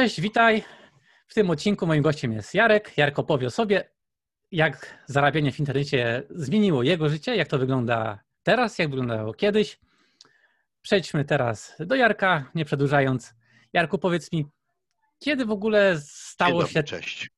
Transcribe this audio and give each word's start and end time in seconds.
cześć, 0.00 0.20
witaj. 0.20 0.64
W 1.26 1.34
tym 1.34 1.50
odcinku 1.50 1.86
moim 1.86 2.02
gościem 2.02 2.32
jest 2.32 2.54
Jarek. 2.54 2.92
Jarek 2.96 3.18
opowie 3.18 3.46
o 3.46 3.50
sobie, 3.50 3.90
jak 4.50 5.04
zarabianie 5.06 5.52
w 5.52 5.60
internecie 5.60 6.22
zmieniło 6.30 6.82
jego 6.82 7.08
życie, 7.08 7.36
jak 7.36 7.48
to 7.48 7.58
wygląda 7.58 8.20
teraz, 8.42 8.78
jak 8.78 8.90
wyglądało 8.90 9.34
kiedyś. 9.34 9.78
Przejdźmy 10.82 11.24
teraz 11.24 11.74
do 11.80 11.94
Jarka, 11.94 12.50
nie 12.54 12.64
przedłużając. 12.64 13.34
Jarku, 13.72 13.98
powiedz 13.98 14.32
mi, 14.32 14.46
kiedy 15.18 15.44
w 15.44 15.50
ogóle 15.50 16.00
stało 16.04 16.60
dobry, 16.60 16.74
się. 16.74 16.82
Cześć. 16.82 17.30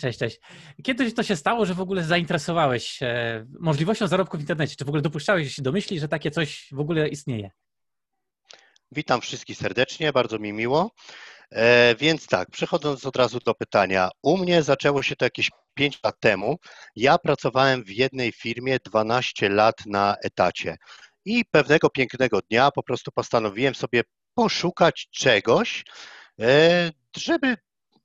Cześć, 0.00 0.18
cześć. 0.18 0.40
Kiedy 0.82 1.12
to 1.12 1.22
się 1.22 1.36
stało, 1.36 1.66
że 1.66 1.74
w 1.74 1.80
ogóle 1.80 2.04
zainteresowałeś 2.04 2.86
się 2.86 3.46
możliwością 3.60 4.06
zarobku 4.06 4.36
w 4.36 4.40
internecie? 4.40 4.76
Czy 4.76 4.84
w 4.84 4.88
ogóle 4.88 5.02
dopuszczałeś 5.02 5.54
się 5.54 5.62
do 5.62 5.72
myśli, 5.72 6.00
że 6.00 6.08
takie 6.08 6.30
coś 6.30 6.68
w 6.72 6.80
ogóle 6.80 7.08
istnieje? 7.08 7.50
Witam 8.92 9.20
wszystkich 9.20 9.58
serdecznie, 9.58 10.12
bardzo 10.12 10.38
mi 10.38 10.52
miło. 10.52 10.90
E, 11.50 11.94
więc 11.96 12.26
tak, 12.26 12.50
przechodząc 12.50 13.06
od 13.06 13.16
razu 13.16 13.38
do 13.38 13.54
pytania. 13.54 14.10
U 14.22 14.38
mnie 14.38 14.62
zaczęło 14.62 15.02
się 15.02 15.16
to 15.16 15.24
jakieś 15.24 15.50
5 15.74 15.98
lat 16.04 16.20
temu. 16.20 16.56
Ja 16.96 17.18
pracowałem 17.18 17.84
w 17.84 17.90
jednej 17.90 18.32
firmie 18.32 18.78
12 18.84 19.48
lat 19.48 19.86
na 19.86 20.16
etacie. 20.24 20.76
I 21.24 21.44
pewnego 21.44 21.90
pięknego 21.90 22.40
dnia 22.50 22.70
po 22.70 22.82
prostu 22.82 23.10
postanowiłem 23.12 23.74
sobie 23.74 24.02
poszukać 24.34 25.08
czegoś, 25.10 25.84
e, 26.40 26.90
żeby 27.16 27.56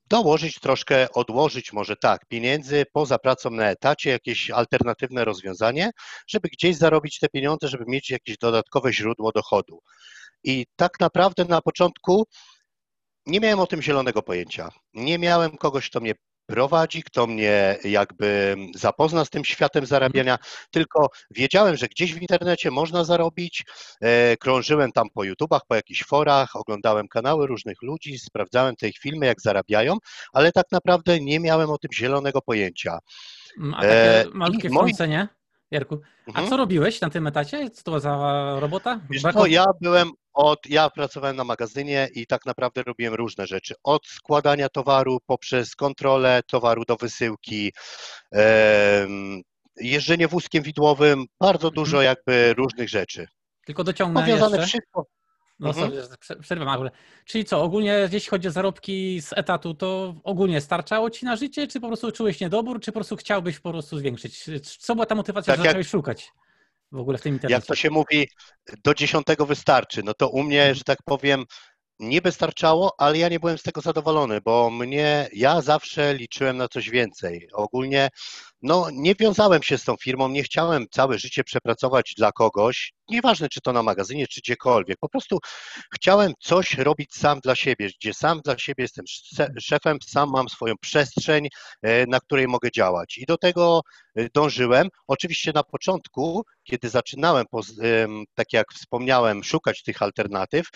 dołożyć 0.08 0.60
troszkę, 0.60 1.12
odłożyć 1.12 1.72
może 1.72 1.96
tak, 1.96 2.26
pieniędzy 2.28 2.84
poza 2.92 3.18
pracą 3.18 3.50
na 3.50 3.70
etacie, 3.70 4.10
jakieś 4.10 4.50
alternatywne 4.50 5.24
rozwiązanie, 5.24 5.90
żeby 6.26 6.48
gdzieś 6.48 6.76
zarobić 6.76 7.18
te 7.18 7.28
pieniądze, 7.28 7.68
żeby 7.68 7.84
mieć 7.86 8.10
jakieś 8.10 8.38
dodatkowe 8.38 8.92
źródło 8.92 9.32
dochodu. 9.32 9.80
I 10.44 10.66
tak 10.76 11.00
naprawdę 11.00 11.44
na 11.44 11.60
początku 11.62 12.26
nie 13.26 13.40
miałem 13.40 13.60
o 13.60 13.66
tym 13.66 13.82
zielonego 13.82 14.22
pojęcia. 14.22 14.68
Nie 14.94 15.18
miałem 15.18 15.56
kogoś, 15.56 15.90
kto 15.90 16.00
mnie 16.00 16.14
prowadzi, 16.46 17.02
kto 17.02 17.26
mnie 17.26 17.78
jakby 17.84 18.56
zapozna 18.74 19.24
z 19.24 19.30
tym 19.30 19.44
światem 19.44 19.86
zarabiania, 19.86 20.38
tylko 20.70 21.08
wiedziałem, 21.30 21.76
że 21.76 21.88
gdzieś 21.88 22.14
w 22.14 22.22
internecie 22.22 22.70
można 22.70 23.04
zarobić. 23.04 23.64
E, 24.00 24.36
krążyłem 24.36 24.92
tam 24.92 25.06
po 25.14 25.24
YouTubach, 25.24 25.62
po 25.68 25.74
jakichś 25.74 26.04
forach, 26.04 26.56
oglądałem 26.56 27.08
kanały 27.08 27.46
różnych 27.46 27.82
ludzi, 27.82 28.18
sprawdzałem 28.18 28.76
te 28.76 28.88
ich 28.88 28.98
filmy, 28.98 29.26
jak 29.26 29.40
zarabiają, 29.40 29.96
ale 30.32 30.52
tak 30.52 30.66
naprawdę 30.72 31.20
nie 31.20 31.40
miałem 31.40 31.70
o 31.70 31.78
tym 31.78 31.92
zielonego 31.94 32.42
pojęcia. 32.42 32.98
A 33.74 33.80
takie 33.80 34.20
e, 34.20 34.24
malutkie 34.34 34.68
wtrącenie, 34.68 35.28
Jarku. 35.70 36.00
A 36.26 36.28
Mhm. 36.30 36.48
co 36.48 36.56
robiłeś 36.56 37.00
na 37.00 37.10
tym 37.10 37.26
etacie? 37.26 37.70
Co 37.70 37.82
to 37.82 38.00
za 38.00 38.16
robota? 38.60 39.00
Wiesz 39.10 39.22
co, 39.22 39.46
ja 39.46 39.64
byłem 39.80 40.10
od, 40.34 40.66
ja 40.68 40.90
pracowałem 40.90 41.36
na 41.36 41.44
magazynie 41.44 42.08
i 42.14 42.26
tak 42.26 42.46
naprawdę 42.46 42.82
robiłem 42.82 43.14
różne 43.14 43.46
rzeczy. 43.46 43.74
Od 43.82 44.06
składania 44.06 44.68
towaru 44.68 45.18
poprzez 45.26 45.76
kontrolę 45.76 46.40
towaru 46.46 46.84
do 46.88 46.96
wysyłki, 46.96 47.72
em, 48.32 49.42
jeżdżenie 49.80 50.28
wózkiem 50.28 50.62
widłowym, 50.62 51.24
bardzo 51.40 51.70
dużo 51.70 52.02
jakby 52.02 52.54
różnych 52.56 52.88
rzeczy. 52.88 53.26
Tylko 53.66 53.84
dociągnę 53.84 54.20
Powiązane 54.20 54.56
jeszcze. 54.56 54.68
wszystko. 54.68 55.06
No 55.58 55.68
Mhm. 55.68 55.92
przerwę 56.40 56.66
ale 56.66 56.90
Czyli 57.24 57.44
co, 57.44 57.62
ogólnie 57.62 58.08
jeśli 58.12 58.30
chodzi 58.30 58.48
o 58.48 58.50
zarobki 58.50 59.20
z 59.22 59.32
etatu, 59.32 59.74
to 59.74 60.14
ogólnie 60.24 60.60
starczało 60.60 61.10
ci 61.10 61.24
na 61.24 61.36
życie, 61.36 61.66
czy 61.66 61.80
po 61.80 61.86
prostu 61.88 62.12
czułeś 62.12 62.40
niedobór, 62.40 62.80
czy 62.80 62.92
po 62.92 62.94
prostu 62.94 63.16
chciałbyś 63.16 63.60
po 63.60 63.70
prostu 63.70 63.98
zwiększyć? 63.98 64.44
Co 64.78 64.94
była 64.94 65.06
ta 65.06 65.14
motywacja, 65.14 65.52
Tak 65.52 65.58
że 65.58 65.64
jak- 65.64 65.70
zacząłeś 65.72 65.88
szukać 65.88 66.32
w 66.92 66.98
ogóle 66.98 67.18
w 67.18 67.22
tym 67.22 67.32
internecie? 67.34 67.54
Jak 67.54 67.66
to 67.66 67.74
się 67.74 67.90
mówi, 67.90 68.28
do 68.84 68.94
dziesiątego 68.94 69.46
wystarczy. 69.46 70.02
No 70.04 70.14
to 70.14 70.28
u 70.28 70.42
mnie, 70.42 70.74
że 70.74 70.84
tak 70.84 70.98
powiem, 71.04 71.44
nie 71.98 72.20
wystarczało, 72.20 72.94
ale 72.98 73.18
ja 73.18 73.28
nie 73.28 73.40
byłem 73.40 73.58
z 73.58 73.62
tego 73.62 73.80
zadowolony, 73.80 74.40
bo 74.40 74.70
mnie, 74.70 75.28
ja 75.32 75.60
zawsze 75.60 76.14
liczyłem 76.14 76.56
na 76.56 76.68
coś 76.68 76.90
więcej. 76.90 77.48
Ogólnie, 77.52 78.08
no 78.64 78.88
nie 78.92 79.14
wiązałem 79.14 79.62
się 79.62 79.78
z 79.78 79.84
tą 79.84 79.96
firmą, 79.96 80.28
nie 80.28 80.42
chciałem 80.42 80.86
całe 80.90 81.18
życie 81.18 81.44
przepracować 81.44 82.14
dla 82.16 82.32
kogoś, 82.32 82.92
nieważne 83.08 83.48
czy 83.48 83.60
to 83.60 83.72
na 83.72 83.82
magazynie, 83.82 84.26
czy 84.26 84.40
gdziekolwiek. 84.40 84.98
Po 85.00 85.08
prostu 85.08 85.38
chciałem 85.94 86.32
coś 86.40 86.74
robić 86.74 87.14
sam 87.14 87.40
dla 87.40 87.54
siebie, 87.54 87.88
gdzie 88.00 88.14
sam 88.14 88.40
dla 88.44 88.58
siebie 88.58 88.84
jestem 88.84 89.04
sze- 89.08 89.52
szefem, 89.60 89.98
sam 90.06 90.30
mam 90.30 90.48
swoją 90.48 90.74
przestrzeń, 90.80 91.48
e, 91.82 92.06
na 92.06 92.20
której 92.20 92.48
mogę 92.48 92.70
działać. 92.70 93.18
I 93.18 93.26
do 93.26 93.38
tego 93.38 93.80
e, 94.16 94.28
dążyłem. 94.34 94.88
Oczywiście 95.08 95.52
na 95.54 95.62
początku, 95.62 96.42
kiedy 96.64 96.88
zaczynałem, 96.88 97.46
tak 98.34 98.52
jak 98.52 98.72
wspomniałem, 98.72 99.44
szukać 99.44 99.82
tych 99.82 100.02
alternatyw, 100.02 100.66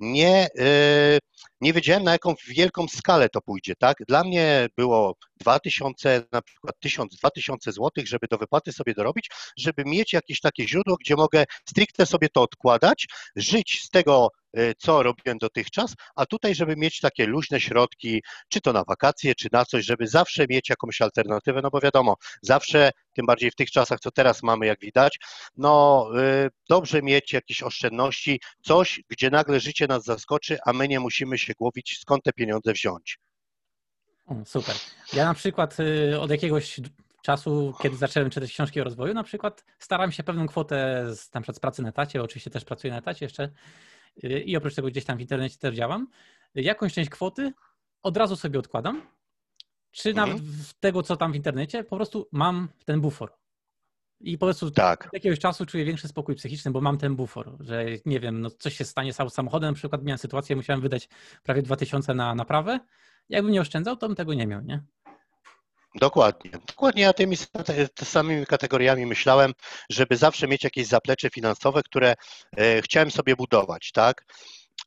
nie, 0.00 0.48
e, 0.58 1.18
nie 1.60 1.72
wiedziałem 1.72 2.04
na 2.04 2.12
jaką 2.12 2.34
wielką 2.48 2.88
skalę 2.88 3.28
to 3.28 3.40
pójdzie, 3.40 3.74
tak? 3.78 3.96
Dla 4.08 4.24
mnie 4.24 4.68
było 4.76 5.14
2000, 5.44 6.26
na 6.32 6.42
przykład 6.42 6.74
1000, 6.80 7.16
2000 7.16 7.72
złotych, 7.72 8.08
żeby 8.08 8.26
do 8.30 8.38
wypłaty 8.38 8.72
sobie 8.72 8.94
dorobić, 8.94 9.30
żeby 9.58 9.82
mieć 9.86 10.12
jakieś 10.12 10.40
takie 10.40 10.68
źródło, 10.68 10.96
gdzie 11.00 11.16
mogę 11.16 11.44
stricte 11.68 12.06
sobie 12.06 12.28
to 12.28 12.42
odkładać, 12.42 13.06
żyć 13.36 13.80
z 13.82 13.90
tego, 13.90 14.28
e, 14.56 14.74
co 14.74 15.02
robiłem 15.02 15.38
dotychczas, 15.38 15.94
a 16.16 16.26
tutaj, 16.26 16.54
żeby 16.54 16.76
mieć 16.76 17.00
takie 17.00 17.26
luźne 17.26 17.60
środki, 17.60 18.22
czy 18.48 18.60
to 18.60 18.72
na 18.72 18.84
wakacje, 18.88 19.34
czy 19.34 19.48
na 19.52 19.64
coś, 19.64 19.84
żeby 19.84 20.06
zawsze 20.06 20.46
mieć 20.50 20.68
jakąś 20.68 21.00
alternatywę, 21.00 21.60
no 21.62 21.70
bo 21.70 21.80
wiadomo, 21.80 22.16
zawsze, 22.42 22.90
tym 23.14 23.26
bardziej 23.26 23.50
w 23.50 23.54
tych 23.54 23.70
czasach, 23.70 24.00
co 24.00 24.10
teraz 24.10 24.42
mamy, 24.42 24.66
jak 24.66 24.80
widać, 24.80 25.18
no 25.56 26.08
y, 26.46 26.50
dobrze 26.68 27.02
mieć 27.02 27.32
jakieś 27.32 27.62
oszczędności, 27.62 28.40
coś, 28.62 29.00
gdzie 29.08 29.30
nagle 29.30 29.60
życie 29.60 29.86
nas 29.86 30.04
zaskoczy, 30.04 30.58
a 30.66 30.72
my 30.72 30.88
nie 30.88 31.00
musimy 31.00 31.38
się 31.38 31.52
głowić, 31.58 31.98
skąd 32.00 32.24
te 32.24 32.32
pieniądze 32.32 32.72
wziąć. 32.72 33.18
Super. 34.44 34.74
Ja 35.12 35.24
na 35.24 35.34
przykład 35.34 35.76
y, 35.80 36.20
od 36.20 36.30
jakiegoś 36.30 36.80
czasu, 37.22 37.74
kiedy 37.82 37.96
zacząłem 37.96 38.30
czytać 38.30 38.50
książki 38.50 38.80
o 38.80 38.84
rozwoju, 38.84 39.14
na 39.14 39.22
przykład 39.22 39.64
staram 39.78 40.12
się 40.12 40.22
pewną 40.22 40.46
kwotę 40.46 41.06
z, 41.16 41.34
na 41.34 41.40
przykład 41.40 41.56
z 41.56 41.60
pracy 41.60 41.82
na 41.82 41.88
etacie, 41.88 42.22
oczywiście 42.22 42.50
też 42.50 42.64
pracuję 42.64 42.92
na 42.92 42.98
etacie 42.98 43.24
jeszcze 43.26 43.48
y, 44.24 44.28
i 44.40 44.56
oprócz 44.56 44.74
tego 44.74 44.88
gdzieś 44.88 45.04
tam 45.04 45.18
w 45.18 45.20
internecie 45.20 45.58
też 45.58 45.74
działam, 45.74 46.08
jakąś 46.54 46.94
część 46.94 47.10
kwoty 47.10 47.52
od 48.02 48.16
razu 48.16 48.36
sobie 48.36 48.58
odkładam, 48.58 49.02
czy 49.90 50.08
Mhm. 50.08 50.28
nawet 50.28 50.42
w 50.44 50.74
tego, 50.74 51.02
co 51.02 51.16
tam 51.16 51.32
w 51.32 51.36
internecie, 51.36 51.84
po 51.84 51.96
prostu 51.96 52.28
mam 52.32 52.68
ten 52.84 53.00
bufor. 53.00 53.32
I 54.20 54.38
po 54.38 54.46
prostu 54.46 54.70
Tak. 54.70 55.06
od 55.06 55.12
jakiegoś 55.12 55.38
czasu 55.38 55.66
czuję 55.66 55.84
większy 55.84 56.08
spokój 56.08 56.34
psychiczny, 56.34 56.70
bo 56.70 56.80
mam 56.80 56.98
ten 56.98 57.16
bufor, 57.16 57.56
że 57.60 57.84
nie 58.06 58.20
wiem, 58.20 58.40
no 58.40 58.50
coś 58.50 58.76
się 58.76 58.84
stanie 58.84 59.12
z 59.12 59.16
samochodem, 59.32 59.70
na 59.70 59.76
przykład 59.76 60.02
miałem 60.02 60.18
sytuację, 60.18 60.56
musiałem 60.56 60.80
wydać 60.82 61.08
prawie 61.42 61.62
2000 61.62 62.14
na 62.14 62.34
naprawę, 62.34 62.80
jakbym 63.28 63.52
nie 63.52 63.60
oszczędzał, 63.60 63.96
to 63.96 64.06
bym 64.06 64.16
tego 64.16 64.34
nie 64.34 64.46
miał, 64.46 64.60
nie? 64.62 64.84
Dokładnie. 65.94 66.50
Dokładnie 66.66 67.02
ja 67.02 67.12
tymi 67.12 67.36
samymi 68.04 68.46
kategoriami 68.46 69.06
myślałem, 69.06 69.52
żeby 69.90 70.16
zawsze 70.16 70.48
mieć 70.48 70.64
jakieś 70.64 70.86
zaplecze 70.86 71.30
finansowe, 71.30 71.82
które 71.82 72.14
e, 72.56 72.82
chciałem 72.82 73.10
sobie 73.10 73.36
budować, 73.36 73.92
tak? 73.92 74.24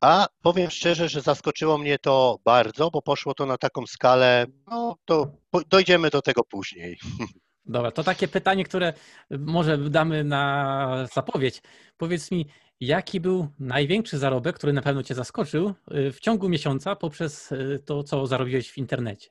A 0.01 0.27
powiem 0.41 0.69
szczerze, 0.69 1.09
że 1.09 1.21
zaskoczyło 1.21 1.77
mnie 1.77 1.99
to 1.99 2.37
bardzo, 2.45 2.91
bo 2.91 3.01
poszło 3.01 3.33
to 3.33 3.45
na 3.45 3.57
taką 3.57 3.85
skalę, 3.87 4.45
no 4.67 4.95
to 5.05 5.31
dojdziemy 5.69 6.09
do 6.09 6.21
tego 6.21 6.43
później. 6.43 6.97
Dobra, 7.65 7.91
to 7.91 8.03
takie 8.03 8.27
pytanie, 8.27 8.63
które 8.63 8.93
może 9.39 9.77
damy 9.77 10.23
na 10.23 11.07
zapowiedź. 11.13 11.61
Powiedz 11.97 12.31
mi, 12.31 12.47
jaki 12.79 13.19
był 13.19 13.47
największy 13.59 14.17
zarobek, 14.17 14.55
który 14.55 14.73
na 14.73 14.81
pewno 14.81 15.03
Cię 15.03 15.15
zaskoczył 15.15 15.73
y, 15.91 16.11
w 16.11 16.19
ciągu 16.19 16.49
miesiąca 16.49 16.95
poprzez 16.95 17.51
y, 17.51 17.83
to, 17.85 18.03
co 18.03 18.27
zarobiłeś 18.27 18.71
w 18.71 18.77
internecie? 18.77 19.29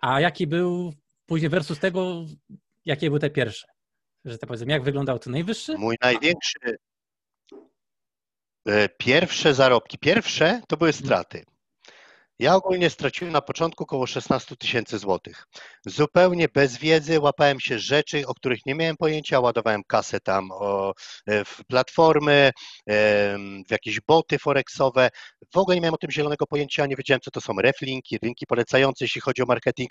A 0.00 0.20
jaki 0.20 0.46
był 0.46 0.92
później 1.26 1.48
versus 1.48 1.78
tego, 1.78 2.24
jakie 2.84 3.08
były 3.08 3.20
te 3.20 3.30
pierwsze? 3.30 3.66
Że 4.24 4.38
tak 4.38 4.48
powiem, 4.48 4.68
jak 4.68 4.82
wyglądał 4.82 5.18
ten 5.18 5.32
najwyższy? 5.32 5.78
Mój 5.78 5.96
największy, 6.02 6.58
e, 8.66 8.88
pierwsze 8.88 9.54
zarobki, 9.54 9.98
pierwsze 9.98 10.62
to 10.68 10.76
były 10.76 10.92
straty. 10.92 11.44
Ja 12.38 12.54
ogólnie 12.54 12.90
straciłem 12.90 13.32
na 13.32 13.40
początku 13.40 13.84
około 13.84 14.06
16 14.06 14.56
tysięcy 14.56 14.98
złotych. 14.98 15.46
Zupełnie 15.86 16.48
bez 16.48 16.78
wiedzy 16.78 17.20
łapałem 17.20 17.60
się 17.60 17.78
rzeczy, 17.78 18.26
o 18.26 18.34
których 18.34 18.66
nie 18.66 18.74
miałem 18.74 18.96
pojęcia, 18.96 19.40
ładowałem 19.40 19.82
kasę 19.88 20.20
tam 20.20 20.48
o, 20.52 20.94
e, 21.26 21.44
w 21.44 21.60
platformy, 21.68 22.50
em, 22.86 23.62
w 23.68 23.70
jakieś 23.70 24.00
boty 24.00 24.38
forexowe. 24.38 25.10
W 25.54 25.56
ogóle 25.56 25.74
nie 25.76 25.80
miałem 25.80 25.94
o 25.94 25.98
tym 25.98 26.10
zielonego 26.10 26.46
pojęcia, 26.46 26.86
nie 26.86 26.96
wiedziałem, 26.96 27.20
co 27.20 27.30
to 27.30 27.40
są 27.40 27.52
reflinki, 27.58 28.18
linki 28.22 28.46
polecające, 28.46 29.04
jeśli 29.04 29.20
chodzi 29.20 29.42
o 29.42 29.46
marketing. 29.46 29.90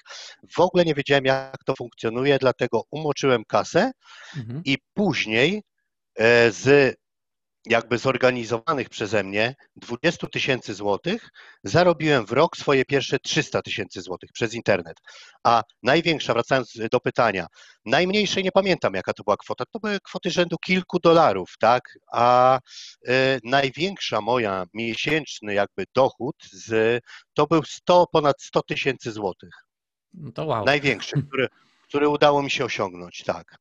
W 0.56 0.59
ogóle 0.59 0.86
nie 0.86 0.94
wiedziałem, 0.94 1.25
jak 1.25 1.57
to 1.65 1.75
funkcjonuje, 1.75 2.38
dlatego 2.39 2.83
umoczyłem 2.92 3.44
kasę 3.47 3.92
Mhm. 4.38 4.62
i 4.65 4.77
później 4.94 5.63
e, 6.15 6.51
z 6.51 6.95
jakby 7.65 7.97
zorganizowanych 7.97 8.89
przeze 8.89 9.23
mnie 9.23 9.56
20 9.75 10.27
tysięcy 10.27 10.73
złotych 10.73 11.29
zarobiłem 11.63 12.25
w 12.25 12.31
rok 12.31 12.57
swoje 12.57 12.85
pierwsze 12.85 13.19
300 13.19 13.62
tysięcy 13.62 14.01
złotych 14.01 14.31
przez 14.33 14.53
internet. 14.53 14.97
A 15.44 15.63
największa, 15.83 16.33
wracając 16.33 16.73
do 16.91 17.00
pytania, 17.00 17.47
najmniejszej 17.85 18.44
nie 18.44 18.51
pamiętam 18.51 18.94
jaka 18.94 19.13
to 19.13 19.23
była 19.23 19.38
kwota, 19.38 19.63
to 19.71 19.79
były 19.79 20.00
kwoty 20.00 20.31
rzędu 20.31 20.57
kilku 20.57 21.00
dolarów, 21.00 21.53
tak? 21.59 21.83
A 22.12 22.59
y, 23.07 23.12
największa 23.44 24.21
moja 24.21 24.65
miesięczny 24.73 25.53
jakby 25.53 25.85
dochód 25.95 26.35
z, 26.51 27.03
to 27.33 27.47
był 27.47 27.63
100, 27.63 28.07
ponad 28.11 28.41
100 28.41 28.61
tysięcy 28.61 29.11
złotych. 29.11 29.53
No 30.13 30.31
to 30.31 30.45
wow. 30.45 30.65
Największy, 30.65 31.23
który, 31.27 31.47
który 31.88 32.09
udało 32.09 32.44
mi 32.44 32.51
się 32.51 32.65
osiągnąć, 32.65 33.23
tak. 33.23 33.57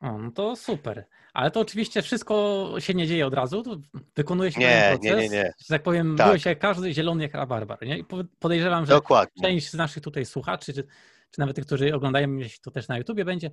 O, 0.00 0.18
no 0.18 0.30
to 0.30 0.56
super. 0.56 1.04
Ale 1.32 1.50
to 1.50 1.60
oczywiście 1.60 2.02
wszystko 2.02 2.74
się 2.78 2.94
nie 2.94 3.06
dzieje 3.06 3.26
od 3.26 3.34
razu, 3.34 3.82
wykonuje 4.16 4.52
się 4.52 4.60
Nie, 4.60 4.66
ten 4.68 4.98
nie, 5.02 5.10
proces. 5.10 5.30
nie, 5.30 5.36
nie. 5.38 5.52
Że 5.58 5.66
tak 5.68 5.82
powiem, 5.82 6.16
Tak. 6.16 6.26
byłeś 6.26 6.44
jak 6.44 6.58
każdy 6.58 6.94
zielony 6.94 7.22
jak 7.22 7.34
rabarbar. 7.34 7.78
Nie? 7.82 7.98
I 7.98 8.04
po- 8.04 8.24
podejrzewam, 8.38 8.86
że 8.86 8.92
Dokładnie. 8.92 9.42
część 9.42 9.70
z 9.70 9.74
naszych 9.74 10.02
tutaj 10.02 10.24
słuchaczy, 10.24 10.72
czy, 10.72 10.82
czy 11.30 11.40
nawet 11.40 11.56
tych, 11.56 11.66
którzy 11.66 11.94
oglądają 11.94 12.28
mnie, 12.28 12.46
to 12.62 12.70
też 12.70 12.88
na 12.88 12.98
YouTubie 12.98 13.24
będzie, 13.24 13.50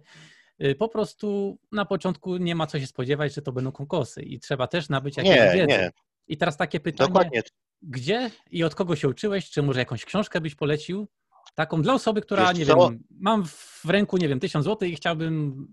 y, 0.63 0.75
po 0.75 0.89
prostu 0.89 1.57
na 1.71 1.86
początku 1.86 2.38
nie 2.38 2.56
ma 2.56 2.68
co 2.68 2.80
się 2.80 2.88
spodziewać, 2.88 3.33
że 3.36 3.42
to 3.42 3.51
będą 3.51 3.71
kokosy 3.71 4.21
i 4.21 4.39
trzeba 4.39 4.68
też 4.68 4.89
nabyć 4.89 5.18
jakieś 5.18 5.36
Nie, 5.36 5.51
wiedzy. 5.53 5.68
nie, 5.68 5.92
I 6.27 6.38
teraz 6.38 6.57
takie 6.57 6.80
pytanie, 6.80 7.07
dokładnie. 7.07 7.42
gdzie 7.81 8.31
i 8.51 8.63
od 8.63 8.75
kogo 8.75 8.95
się 8.95 9.07
uczyłeś, 9.07 9.50
czy 9.50 9.62
może 9.62 9.80
jakąś 9.80 10.06
książkę 10.06 10.42
byś 10.42 10.56
polecił? 10.56 11.07
Taką 11.56 11.81
dla 11.81 11.94
osoby, 11.94 12.21
która, 12.21 12.50
Wiesz 12.50 12.59
nie 12.59 12.65
co? 12.65 12.89
wiem, 12.89 13.03
mam 13.19 13.45
w 13.47 13.86
ręku, 13.86 14.18
nie 14.18 14.27
wiem, 14.30 14.39
tysiąc 14.39 14.65
złotych 14.65 14.89
i 14.92 14.95
chciałbym 14.95 15.68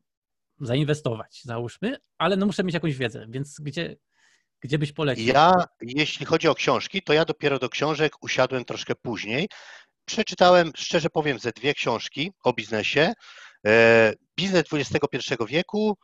zainwestować, 0.63 1.41
załóżmy, 1.45 1.97
ale 2.19 2.37
no 2.37 2.47
muszę 2.47 2.65
mieć 2.65 2.75
jakąś 2.75 2.97
wiedzę, 2.97 3.27
więc 3.29 3.61
gdzie, 3.61 3.97
gdzie 4.61 4.79
byś 4.79 4.93
polecił? 4.93 5.27
Ja, 5.27 5.65
jeśli 5.81 6.27
chodzi 6.27 6.49
o 6.49 6.55
książki, 6.55 7.03
to 7.03 7.13
ja 7.13 7.25
dopiero 7.25 7.59
do 7.59 7.69
książek 7.69 8.13
usiadłem 8.21 8.65
troszkę 8.65 8.95
później. 8.95 9.49
Przeczytałem, 10.05 10.73
szczerze 10.77 11.11
powiem, 11.11 11.39
ze 11.39 11.53
dwie 11.53 11.75
książki 11.75 12.33
o 12.45 12.53
biznesie. 12.53 13.13
E, 13.67 14.13
Biznes 14.37 14.65
XXI 14.73 15.35
wieku, 15.49 15.97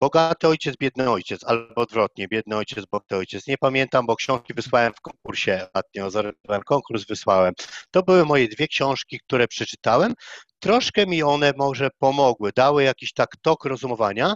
Bogaty 0.00 0.48
ojciec, 0.48 0.76
biedny 0.76 1.10
ojciec, 1.10 1.44
albo 1.44 1.82
odwrotnie, 1.82 2.28
biedny 2.28 2.56
ojciec, 2.56 2.84
bogaty 2.84 3.16
ojciec. 3.16 3.46
Nie 3.46 3.58
pamiętam, 3.58 4.06
bo 4.06 4.16
książki 4.16 4.54
wysłałem 4.54 4.92
w 4.92 5.00
konkursie 5.00 5.60
ostatnio, 5.66 6.10
zorganizowałem 6.10 6.62
konkurs, 6.62 7.06
wysłałem. 7.06 7.54
To 7.90 8.02
były 8.02 8.24
moje 8.24 8.48
dwie 8.48 8.68
książki, 8.68 9.20
które 9.20 9.48
przeczytałem. 9.48 10.14
Troszkę 10.58 11.06
mi 11.06 11.22
one 11.22 11.52
może 11.56 11.90
pomogły, 11.98 12.50
dały 12.56 12.82
jakiś 12.82 13.12
tak 13.12 13.28
tok 13.42 13.64
rozumowania, 13.64 14.34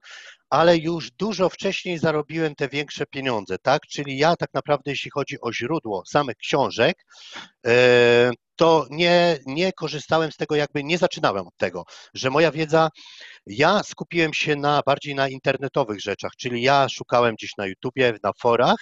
ale 0.50 0.78
już 0.78 1.10
dużo 1.10 1.48
wcześniej 1.48 1.98
zarobiłem 1.98 2.54
te 2.54 2.68
większe 2.68 3.06
pieniądze, 3.06 3.58
tak? 3.58 3.82
Czyli 3.86 4.18
ja 4.18 4.36
tak 4.36 4.54
naprawdę, 4.54 4.90
jeśli 4.90 5.10
chodzi 5.10 5.36
o 5.40 5.52
źródło 5.52 6.02
samych 6.06 6.36
książek, 6.36 6.96
e, 7.66 8.30
to 8.60 8.86
nie, 8.90 9.38
nie 9.46 9.72
korzystałem 9.72 10.32
z 10.32 10.36
tego, 10.36 10.54
jakby 10.54 10.84
nie 10.84 10.98
zaczynałem 10.98 11.46
od 11.46 11.56
tego, 11.56 11.84
że 12.14 12.30
moja 12.30 12.52
wiedza, 12.52 12.88
ja 13.46 13.82
skupiłem 13.82 14.34
się 14.34 14.56
na 14.56 14.80
bardziej 14.86 15.14
na 15.14 15.28
internetowych 15.28 16.00
rzeczach, 16.00 16.32
czyli 16.38 16.62
ja 16.62 16.88
szukałem 16.88 17.34
gdzieś 17.34 17.56
na 17.58 17.66
YouTubie, 17.66 18.18
na 18.22 18.32
forach 18.40 18.76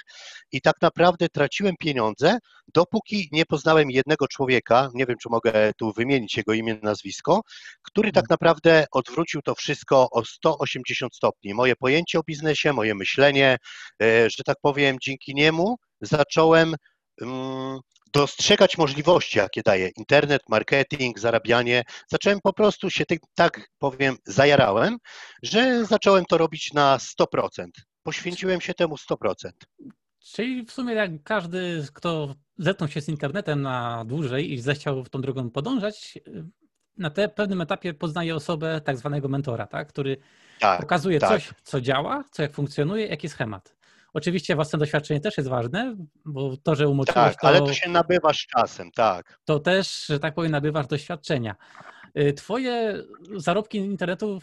i 0.52 0.60
tak 0.60 0.74
naprawdę 0.82 1.28
traciłem 1.28 1.74
pieniądze, 1.80 2.38
dopóki 2.74 3.28
nie 3.32 3.46
poznałem 3.46 3.90
jednego 3.90 4.28
człowieka, 4.28 4.88
nie 4.94 5.06
wiem, 5.06 5.16
czy 5.22 5.28
mogę 5.30 5.72
tu 5.76 5.92
wymienić 5.92 6.36
jego 6.36 6.52
imię, 6.52 6.78
nazwisko, 6.82 7.40
który 7.82 8.12
tak 8.12 8.30
naprawdę 8.30 8.84
odwrócił 8.92 9.42
to 9.42 9.54
wszystko 9.54 10.08
o 10.10 10.24
180 10.24 11.16
stopni. 11.16 11.54
Moje 11.54 11.76
pojęcie 11.76 12.18
o 12.18 12.22
biznesie, 12.22 12.72
moje 12.72 12.94
myślenie, 12.94 13.56
e, 14.02 14.30
że 14.30 14.44
tak 14.46 14.56
powiem, 14.62 14.96
dzięki 15.02 15.34
niemu 15.34 15.76
zacząłem 16.00 16.74
mm, 17.22 17.78
dostrzegać 18.12 18.78
możliwości, 18.78 19.38
jakie 19.38 19.62
daje 19.62 19.88
internet, 19.96 20.42
marketing, 20.48 21.18
zarabianie. 21.18 21.82
Zacząłem 22.08 22.40
po 22.42 22.52
prostu 22.52 22.90
się 22.90 23.06
tak, 23.06 23.18
tak 23.34 23.68
powiem, 23.78 24.16
zajarałem, 24.24 24.98
że 25.42 25.84
zacząłem 25.84 26.24
to 26.24 26.38
robić 26.38 26.72
na 26.72 26.98
100%. 26.98 27.66
Poświęciłem 28.02 28.60
się 28.60 28.74
temu 28.74 28.94
100%. 29.10 29.50
Czyli 30.32 30.64
w 30.64 30.72
sumie 30.72 30.94
jak 30.94 31.10
każdy, 31.22 31.86
kto 31.94 32.34
zetknął 32.58 32.88
się 32.88 33.00
z 33.00 33.08
internetem 33.08 33.62
na 33.62 34.04
dłużej 34.04 34.52
i 34.52 34.60
zechciał 34.60 35.04
w 35.04 35.08
tą 35.08 35.20
drogą 35.20 35.50
podążać, 35.50 36.18
na 36.98 37.10
te 37.10 37.28
pewnym 37.28 37.60
etapie 37.60 37.94
poznaje 37.94 38.34
osobę 38.34 38.80
tak 38.80 38.96
zwanego 38.96 39.28
mentora, 39.28 39.66
tak? 39.66 39.88
który 39.88 40.16
Tak, 40.60 40.80
pokazuje 40.80 41.20
tak. 41.20 41.30
coś, 41.30 41.54
co 41.62 41.80
działa, 41.80 42.24
co 42.30 42.42
jak 42.42 42.52
funkcjonuje, 42.52 43.06
jaki 43.06 43.28
schemat. 43.28 43.77
Oczywiście 44.14 44.54
własne 44.54 44.78
doświadczenie 44.78 45.20
też 45.20 45.36
jest 45.36 45.48
ważne, 45.48 45.96
bo 46.24 46.56
to, 46.56 46.74
że 46.74 46.88
umoczyłeś, 46.88 47.14
tak, 47.14 47.40
to, 47.40 47.48
ale 47.48 47.58
to 47.58 47.72
się 47.72 47.90
nabywa 47.90 48.32
z 48.32 48.36
czasem, 48.36 48.90
tak. 48.90 49.40
to 49.44 49.58
też, 49.58 50.06
że 50.06 50.20
tak 50.20 50.34
powiem, 50.34 50.52
nabywasz 50.52 50.86
doświadczenia. 50.86 51.56
Y, 52.18 52.32
Twoje 52.32 53.02
zarobki 53.36 53.78
internetu, 53.78 54.38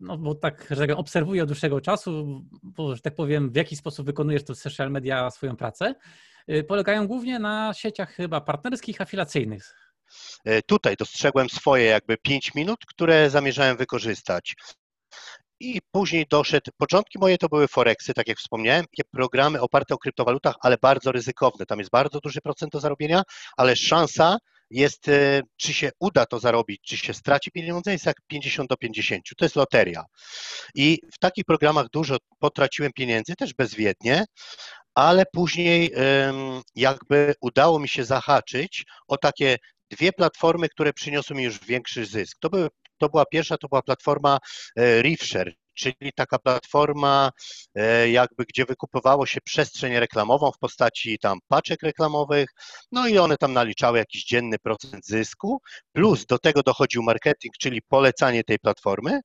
no 0.00 0.18
bo 0.18 0.34
tak, 0.34 0.66
że 0.70 0.86
tak 0.86 0.98
obserwuję 0.98 1.42
od 1.42 1.48
dłuższego 1.48 1.80
czasu, 1.80 2.42
bo, 2.62 2.94
że 2.94 3.02
tak 3.02 3.14
powiem, 3.14 3.50
w 3.50 3.56
jaki 3.56 3.76
sposób 3.76 4.06
wykonujesz 4.06 4.44
to 4.44 4.54
social 4.54 4.90
media 4.90 5.30
swoją 5.30 5.56
pracę, 5.56 5.94
y, 6.50 6.64
polegają 6.64 7.06
głównie 7.06 7.38
na 7.38 7.72
sieciach 7.74 8.10
chyba 8.14 8.40
partnerskich, 8.40 9.00
afilacyjnych. 9.00 9.74
E, 10.44 10.62
Tutaj 10.62 10.96
dostrzegłem 10.96 11.48
swoje 11.48 11.84
jakby 11.84 12.16
5 12.16 12.54
minut, 12.54 12.86
które 12.86 13.30
zamierzałem 13.30 13.76
wykorzystać. 13.76 14.54
I 15.60 15.80
później 15.90 16.26
doszedł, 16.30 16.70
początki 16.76 17.18
moje 17.18 17.38
to 17.38 17.48
były 17.48 17.68
Forexy, 17.68 18.14
tak 18.14 18.28
jak 18.28 18.38
wspomniałem, 18.38 18.84
takie 18.84 19.08
programy 19.10 19.60
oparte 19.60 19.94
o 19.94 19.98
kryptowalutach, 19.98 20.54
ale 20.60 20.76
bardzo 20.82 21.12
ryzykowne. 21.12 21.66
Tam 21.66 21.78
jest 21.78 21.90
bardzo 21.90 22.20
duży 22.20 22.40
procent 22.40 22.72
do 22.72 22.80
zarobienia, 22.80 23.22
ale 23.56 23.76
szansa 23.76 24.38
jest, 24.70 25.08
e, 25.08 25.42
czy 25.56 25.74
się 25.74 25.90
uda 26.00 26.26
to 26.26 26.38
zarobić, 26.38 26.80
czy 26.82 26.96
się 26.96 27.14
straci 27.14 27.50
pieniądze, 27.50 27.92
jest 27.92 28.06
jak 28.06 28.16
50 28.26 28.68
do 28.68 28.76
50. 28.76 29.22
To 29.36 29.44
jest 29.44 29.56
loteria. 29.56 30.04
I 30.74 30.98
w 31.12 31.18
takich 31.18 31.44
programach 31.44 31.86
dużo 31.92 32.16
potraciłem 32.38 32.92
pieniędzy, 32.92 33.36
też 33.36 33.54
bezwiednie, 33.54 34.24
ale 34.94 35.24
później 35.32 35.90
jakby 36.74 37.34
udało 37.40 37.78
mi 37.78 37.88
się 37.88 38.04
zahaczyć 38.04 38.84
o 39.08 39.16
takie 39.16 39.56
dwie 39.90 40.12
platformy, 40.12 40.68
które 40.68 40.92
przyniosły 40.92 41.36
mi 41.36 41.44
już 41.44 41.58
większy 41.58 42.06
zysk. 42.06 42.38
To, 42.40 42.50
były, 42.50 42.68
to 42.98 43.08
była 43.08 43.26
pierwsza, 43.26 43.58
to 43.58 43.68
była 43.68 43.82
platforma 43.82 44.38
e, 44.76 45.02
Reefshare, 45.02 45.54
czyli 45.74 46.12
taka 46.14 46.38
platforma 46.38 47.30
e, 47.74 48.10
jakby, 48.10 48.44
gdzie 48.44 48.64
wykupywało 48.64 49.26
się 49.26 49.40
przestrzeń 49.40 49.98
reklamową 49.98 50.52
w 50.52 50.58
postaci 50.58 51.18
tam 51.18 51.38
paczek 51.48 51.82
reklamowych, 51.82 52.48
no 52.92 53.08
i 53.08 53.18
one 53.18 53.36
tam 53.36 53.52
naliczały 53.52 53.98
jakiś 53.98 54.24
dzienny 54.24 54.58
procent 54.58 55.06
zysku, 55.06 55.60
plus 55.92 56.26
do 56.26 56.38
tego 56.38 56.62
dochodził 56.62 57.02
marketing, 57.02 57.54
czyli 57.58 57.82
polecanie 57.82 58.44
tej 58.44 58.58
platformy 58.58 59.20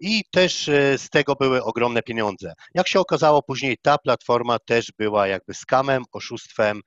i 0.00 0.24
też 0.30 0.68
e, 0.68 0.98
z 0.98 1.08
tego 1.10 1.34
były 1.34 1.64
ogromne 1.64 2.02
pieniądze. 2.02 2.52
Jak 2.74 2.88
się 2.88 3.00
okazało 3.00 3.42
później, 3.42 3.76
ta 3.82 3.98
platforma 3.98 4.58
też 4.58 4.92
była 4.98 5.26
jakby 5.26 5.54
skamem, 5.54 6.04
oszustwem, 6.12 6.80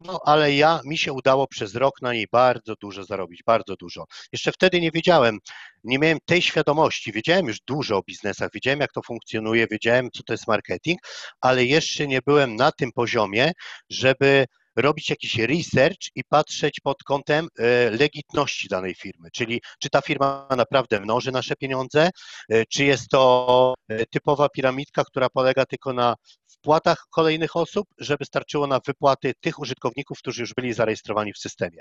no 0.00 0.20
ale 0.24 0.54
ja, 0.54 0.80
mi 0.84 0.98
się 0.98 1.12
udało 1.12 1.46
przez 1.46 1.74
rok 1.74 2.02
na 2.02 2.12
niej 2.12 2.26
bardzo 2.32 2.74
dużo 2.80 3.04
zarobić, 3.04 3.42
bardzo 3.46 3.76
dużo. 3.76 4.04
Jeszcze 4.32 4.52
wtedy 4.52 4.80
nie 4.80 4.90
wiedziałem, 4.90 5.38
nie 5.84 5.98
miałem 5.98 6.18
tej 6.24 6.42
świadomości, 6.42 7.12
wiedziałem 7.12 7.46
już 7.46 7.60
dużo 7.60 7.96
o 7.96 8.02
biznesach, 8.02 8.50
wiedziałem 8.54 8.80
jak 8.80 8.92
to 8.92 9.02
funkcjonuje, 9.02 9.66
wiedziałem 9.70 10.10
co 10.10 10.22
to 10.22 10.32
jest 10.32 10.48
marketing, 10.48 10.98
ale 11.40 11.64
jeszcze 11.64 12.06
nie 12.06 12.20
byłem 12.26 12.56
na 12.56 12.72
tym 12.72 12.92
poziomie, 12.92 13.52
żeby 13.90 14.46
robić 14.76 15.10
jakiś 15.10 15.38
research 15.38 15.98
i 16.14 16.24
patrzeć 16.24 16.80
pod 16.80 17.02
kątem 17.02 17.48
e, 17.58 17.90
legitności 17.90 18.68
danej 18.68 18.94
firmy, 18.94 19.28
czyli 19.32 19.60
czy 19.78 19.90
ta 19.90 20.00
firma 20.00 20.48
naprawdę 20.56 21.00
mnoży 21.00 21.32
nasze 21.32 21.56
pieniądze, 21.56 22.10
e, 22.48 22.66
czy 22.66 22.84
jest 22.84 23.08
to 23.08 23.74
e, 23.88 24.06
typowa 24.06 24.48
piramidka, 24.48 25.04
która 25.04 25.28
polega 25.28 25.66
tylko 25.66 25.92
na 25.92 26.14
wpłatach 26.58 27.06
kolejnych 27.10 27.56
osób, 27.56 27.88
żeby 27.98 28.24
starczyło 28.24 28.66
na 28.66 28.80
wypłaty 28.86 29.32
tych 29.40 29.58
użytkowników, 29.58 30.18
którzy 30.18 30.40
już 30.40 30.54
byli 30.54 30.72
zarejestrowani 30.72 31.32
w 31.32 31.38
systemie. 31.38 31.80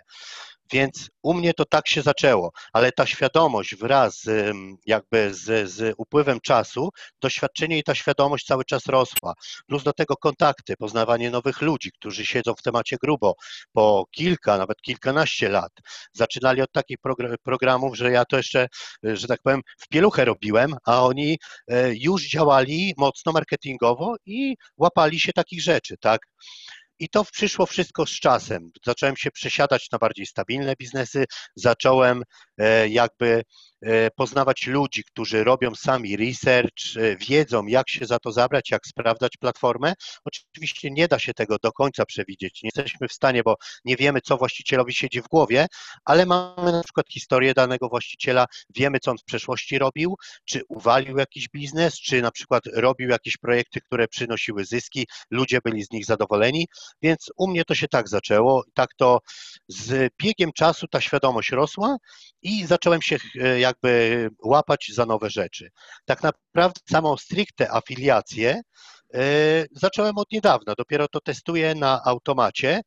Więc 0.71 1.09
u 1.23 1.33
mnie 1.33 1.53
to 1.53 1.65
tak 1.65 1.87
się 1.87 2.01
zaczęło, 2.01 2.51
ale 2.73 2.91
ta 2.91 3.05
świadomość 3.05 3.75
wraz 3.75 4.21
z, 4.21 4.55
jakby 4.85 5.33
z, 5.33 5.69
z 5.69 5.93
upływem 5.97 6.39
czasu, 6.41 6.89
doświadczenie 7.21 7.77
i 7.77 7.83
ta 7.83 7.95
świadomość 7.95 8.45
cały 8.45 8.65
czas 8.65 8.85
rosła. 8.85 9.33
Plus 9.67 9.83
do 9.83 9.93
tego 9.93 10.15
kontakty, 10.17 10.73
poznawanie 10.77 11.31
nowych 11.31 11.61
ludzi, 11.61 11.91
którzy 11.91 12.25
siedzą 12.25 12.53
w 12.53 12.61
temacie 12.61 12.97
grubo 13.01 13.35
po 13.73 14.05
kilka, 14.11 14.57
nawet 14.57 14.81
kilkanaście 14.81 15.49
lat. 15.49 15.71
Zaczynali 16.13 16.61
od 16.61 16.71
takich 16.71 16.97
progr- 17.07 17.37
programów, 17.43 17.97
że 17.97 18.11
ja 18.11 18.25
to 18.25 18.37
jeszcze, 18.37 18.67
y, 19.05 19.17
że 19.17 19.27
tak 19.27 19.39
powiem, 19.43 19.61
w 19.79 19.87
pieluchę 19.87 20.25
robiłem, 20.25 20.75
a 20.85 21.05
oni 21.05 21.37
y, 21.71 21.75
już 21.95 22.27
działali 22.29 22.93
mocno 22.97 23.31
marketingowo 23.31 24.15
i 24.25 24.55
łapali 24.77 25.19
się 25.19 25.33
takich 25.33 25.61
rzeczy, 25.61 25.95
tak? 26.01 26.21
I 26.99 27.09
to 27.09 27.25
przyszło 27.25 27.65
wszystko 27.65 28.05
z 28.05 28.19
czasem. 28.19 28.71
Zacząłem 28.85 29.17
się 29.17 29.31
przesiadać 29.31 29.87
na 29.91 29.97
bardziej 29.97 30.25
stabilne 30.25 30.75
biznesy, 30.79 31.25
zacząłem 31.55 32.23
e, 32.57 32.89
jakby 32.89 33.43
poznawać 34.15 34.67
ludzi, 34.67 35.03
którzy 35.03 35.43
robią 35.43 35.75
sami 35.75 36.17
research, 36.17 36.97
e, 36.97 37.15
wiedzą 37.17 37.65
jak 37.65 37.89
się 37.89 38.05
za 38.05 38.19
to 38.19 38.31
zabrać, 38.31 38.71
jak 38.71 38.87
sprawdzać 38.87 39.37
platformę. 39.37 39.93
Oczywiście 40.25 40.91
nie 40.91 41.07
da 41.07 41.19
się 41.19 41.33
tego 41.33 41.57
do 41.63 41.71
końca 41.71 42.05
przewidzieć, 42.05 42.63
nie 42.63 42.69
jesteśmy 42.75 43.07
w 43.07 43.13
stanie, 43.13 43.43
bo 43.43 43.55
nie 43.85 43.95
wiemy, 43.95 44.21
co 44.21 44.37
właścicielowi 44.37 44.93
siedzi 44.93 45.21
w 45.21 45.27
głowie, 45.27 45.67
ale 46.05 46.25
mamy 46.25 46.71
na 46.71 46.83
przykład 46.83 47.05
historię 47.09 47.53
danego 47.53 47.89
właściciela, 47.89 48.45
wiemy, 48.75 48.99
co 48.99 49.11
on 49.11 49.17
w 49.17 49.23
przeszłości 49.23 49.79
robił, 49.79 50.15
czy 50.45 50.61
uwalił 50.69 51.17
jakiś 51.17 51.49
biznes, 51.49 51.99
czy 51.99 52.21
na 52.21 52.31
przykład 52.31 52.63
robił 52.73 53.09
jakieś 53.09 53.37
projekty, 53.37 53.81
które 53.81 54.07
przynosiły 54.07 54.65
zyski, 54.65 55.07
ludzie 55.31 55.59
byli 55.63 55.83
z 55.83 55.91
nich 55.91 56.05
zadowoleni, 56.05 56.67
więc 57.01 57.31
u 57.37 57.47
mnie 57.47 57.65
to 57.65 57.75
się 57.75 57.87
tak 57.87 58.09
zaczęło, 58.09 58.63
tak 58.73 58.89
to 58.97 59.19
z 59.67 60.13
biegiem 60.23 60.51
czasu 60.53 60.87
ta 60.87 61.01
świadomość 61.01 61.51
rosła 61.51 61.97
i 62.41 62.65
zacząłem 62.65 63.01
się 63.01 63.17
e, 63.41 63.59
jakby 63.83 64.29
łapać 64.43 64.91
za 64.93 65.05
nowe 65.05 65.29
rzeczy. 65.29 65.71
Tak 66.05 66.23
naprawdę 66.23 66.79
samą 66.89 67.17
stricte 67.17 67.71
afiliację 67.71 68.61
e, 69.13 69.21
zacząłem 69.71 70.17
od 70.17 70.31
niedawna, 70.31 70.73
dopiero 70.77 71.07
to 71.07 71.21
testuję 71.21 71.75
na 71.75 72.01
automacie, 72.03 72.81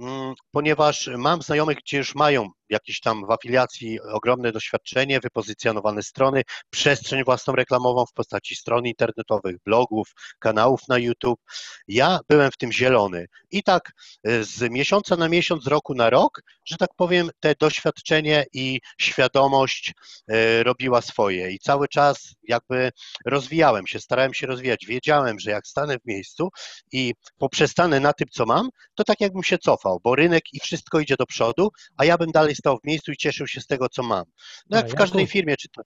mm, 0.00 0.34
ponieważ 0.50 1.10
mam 1.16 1.42
znajomych, 1.42 1.78
gdzie 1.78 1.98
już 1.98 2.14
mają 2.14 2.48
jakieś 2.70 3.00
tam 3.00 3.26
w 3.26 3.30
afiliacji 3.30 4.00
ogromne 4.00 4.52
doświadczenie, 4.52 5.20
wypozycjonowane 5.20 6.02
strony, 6.02 6.42
przestrzeń 6.70 7.24
własną 7.24 7.54
reklamową 7.54 8.06
w 8.06 8.12
postaci 8.12 8.54
stron 8.56 8.86
internetowych, 8.86 9.56
blogów, 9.64 10.08
kanałów 10.38 10.80
na 10.88 10.98
YouTube. 10.98 11.40
Ja 11.88 12.18
byłem 12.28 12.50
w 12.50 12.56
tym 12.56 12.72
zielony 12.72 13.26
i 13.50 13.62
tak 13.62 13.92
e, 14.24 14.44
z 14.44 14.70
miesiąca 14.70 15.16
na 15.16 15.28
miesiąc, 15.28 15.64
z 15.64 15.66
roku 15.66 15.94
na 15.94 16.10
rok, 16.10 16.42
że 16.64 16.76
tak 16.76 16.90
powiem, 16.96 17.30
te 17.40 17.54
doświadczenie 17.60 18.44
i 18.52 18.80
świadomość 19.00 19.94
e, 20.28 20.62
robiła 20.62 21.02
swoje 21.02 21.50
i 21.50 21.58
cały 21.58 21.88
czas 21.88 22.34
jakby 22.42 22.90
rozwijałem 23.26 23.86
się, 23.86 24.00
starałem 24.00 24.34
się 24.34 24.46
rozwijać. 24.46 24.86
Wiedziałem, 24.86 25.40
że 25.40 25.50
jak 25.50 25.66
stanę 25.66 25.98
w 25.98 26.06
miejscu 26.06 26.48
i 26.92 27.14
poprzestanę 27.38 28.00
na 28.00 28.12
tym, 28.12 28.28
co 28.30 28.46
mam, 28.46 28.68
to 28.94 29.04
tak 29.04 29.20
jakbym 29.20 29.42
się 29.42 29.58
cofał, 29.58 30.00
bo 30.04 30.14
rynek 30.14 30.42
i 30.52 30.60
wszystko 30.60 31.00
idzie 31.00 31.16
do 31.18 31.26
przodu, 31.26 31.68
a 31.96 32.04
ja 32.04 32.18
bym 32.18 32.30
dalej 32.30 32.54
stał 32.58 32.78
w 32.78 32.86
miejscu 32.86 33.12
i 33.12 33.16
cieszył 33.16 33.46
się 33.46 33.60
z 33.60 33.66
tego, 33.66 33.88
co 33.88 34.02
mam. 34.02 34.24
No 34.70 34.76
jak 34.76 34.90
w 34.90 34.94
każdej 34.94 35.26
firmie, 35.26 35.56
czy 35.56 35.68
to. 35.68 35.82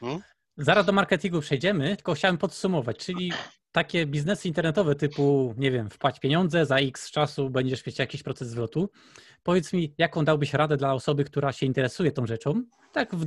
Hmm? 0.00 0.20
Zaraz 0.56 0.86
do 0.86 0.92
marketingu 0.92 1.40
przejdziemy, 1.40 1.96
tylko 1.96 2.14
chciałem 2.14 2.38
podsumować, 2.38 2.96
czyli 2.96 3.32
takie 3.72 4.06
biznesy 4.06 4.48
internetowe 4.48 4.94
typu, 4.94 5.54
nie 5.58 5.70
wiem, 5.70 5.90
wpłać 5.90 6.20
pieniądze, 6.20 6.66
za 6.66 6.76
x 6.76 7.10
czasu 7.10 7.50
będziesz 7.50 7.86
mieć 7.86 7.98
jakiś 7.98 8.22
proces 8.22 8.48
zwrotu. 8.48 8.90
Powiedz 9.42 9.72
mi, 9.72 9.94
jaką 9.98 10.24
dałbyś 10.24 10.54
radę 10.54 10.76
dla 10.76 10.94
osoby, 10.94 11.24
która 11.24 11.52
się 11.52 11.66
interesuje 11.66 12.12
tą 12.12 12.26
rzeczą? 12.26 12.62
Tak, 12.92 13.14
w, 13.14 13.26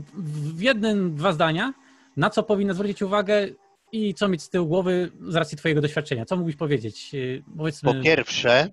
w 0.58 0.62
jednym, 0.62 1.16
dwa 1.16 1.34
zdania, 1.34 1.74
na 2.18 2.30
co 2.30 2.44
powinna 2.44 2.74
zwrócić 2.74 3.02
uwagę 3.02 3.48
i 3.92 4.14
co 4.14 4.28
mieć 4.28 4.42
z 4.42 4.50
tyłu 4.50 4.68
głowy 4.68 5.12
z 5.22 5.36
racji 5.36 5.58
Twojego 5.58 5.82
doświadczenia? 5.82 6.26
Co 6.26 6.36
mógłbyś 6.36 6.56
powiedzieć? 6.56 7.12
Y, 7.14 7.44
powiedzmy... 7.58 7.94
Po 7.94 8.02
pierwsze, 8.02 8.70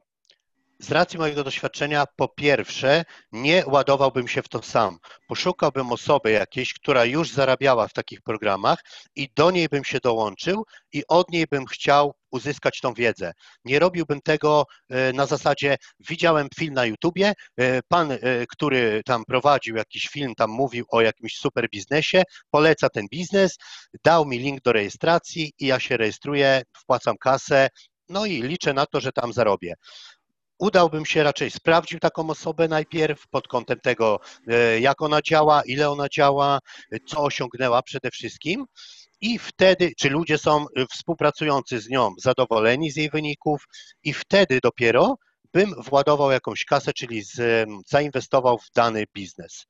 z 0.80 0.90
racji 0.90 1.18
mojego 1.18 1.44
doświadczenia, 1.44 2.04
po 2.16 2.28
pierwsze, 2.28 3.04
nie 3.32 3.64
ładowałbym 3.66 4.28
się 4.28 4.42
w 4.42 4.48
to 4.48 4.62
sam. 4.62 4.98
Poszukałbym 5.28 5.92
osoby 5.92 6.30
jakiejś, 6.30 6.74
która 6.74 7.04
już 7.04 7.30
zarabiała 7.30 7.88
w 7.88 7.92
takich 7.92 8.22
programach 8.22 8.78
i 9.16 9.28
do 9.36 9.50
niej 9.50 9.68
bym 9.68 9.84
się 9.84 9.98
dołączył 9.98 10.64
i 10.92 11.02
od 11.08 11.30
niej 11.30 11.46
bym 11.50 11.66
chciał 11.66 12.14
uzyskać 12.30 12.80
tą 12.80 12.94
wiedzę. 12.94 13.32
Nie 13.64 13.78
robiłbym 13.78 14.20
tego 14.20 14.64
e, 14.88 15.12
na 15.12 15.26
zasadzie, 15.26 15.76
widziałem 16.08 16.48
film 16.56 16.74
na 16.74 16.84
YouTubie, 16.84 17.32
e, 17.56 17.82
pan, 17.88 18.12
e, 18.12 18.18
który 18.48 19.02
tam 19.04 19.24
prowadził 19.24 19.76
jakiś 19.76 20.08
film, 20.08 20.34
tam 20.34 20.50
mówił 20.50 20.84
o 20.88 21.00
jakimś 21.00 21.36
super 21.36 21.68
biznesie, 21.70 22.22
poleca 22.50 22.88
ten 22.88 23.06
biznes, 23.10 23.56
dał 24.04 24.26
mi 24.26 24.38
link 24.38 24.60
do 24.60 24.72
rejestracji 24.72 25.52
i 25.58 25.66
ja 25.66 25.80
się 25.80 25.96
rejestruję, 25.96 26.62
wpłacam 26.76 27.16
kasę, 27.16 27.68
no 28.08 28.26
i 28.26 28.42
liczę 28.42 28.74
na 28.74 28.86
to, 28.86 29.00
że 29.00 29.12
tam 29.12 29.32
zarobię 29.32 29.74
udałbym 30.60 31.06
się 31.06 31.22
raczej, 31.22 31.50
sprawdził 31.50 31.98
taką 31.98 32.30
osobę 32.30 32.68
najpierw 32.68 33.28
pod 33.28 33.48
kątem 33.48 33.80
tego, 33.80 34.20
e, 34.48 34.80
jak 34.80 35.02
ona 35.02 35.22
działa, 35.22 35.62
ile 35.62 35.90
ona 35.90 36.08
działa, 36.08 36.58
co 37.06 37.22
osiągnęła 37.22 37.82
przede 37.82 38.10
wszystkim. 38.10 38.64
I 39.20 39.38
wtedy, 39.38 39.92
czy 39.98 40.10
ludzie 40.10 40.38
są 40.38 40.66
e, 40.76 40.86
współpracujący 40.86 41.80
z 41.80 41.88
nią 41.88 42.10
zadowoleni 42.18 42.90
z 42.90 42.96
jej 42.96 43.10
wyników, 43.10 43.64
i 44.02 44.12
wtedy 44.12 44.58
dopiero 44.62 45.16
bym 45.52 45.74
władował 45.88 46.30
jakąś 46.30 46.64
kasę, 46.64 46.92
czyli 46.92 47.22
z, 47.22 47.68
zainwestował 47.86 48.58
w 48.58 48.70
dany 48.74 49.04
biznes. 49.14 49.66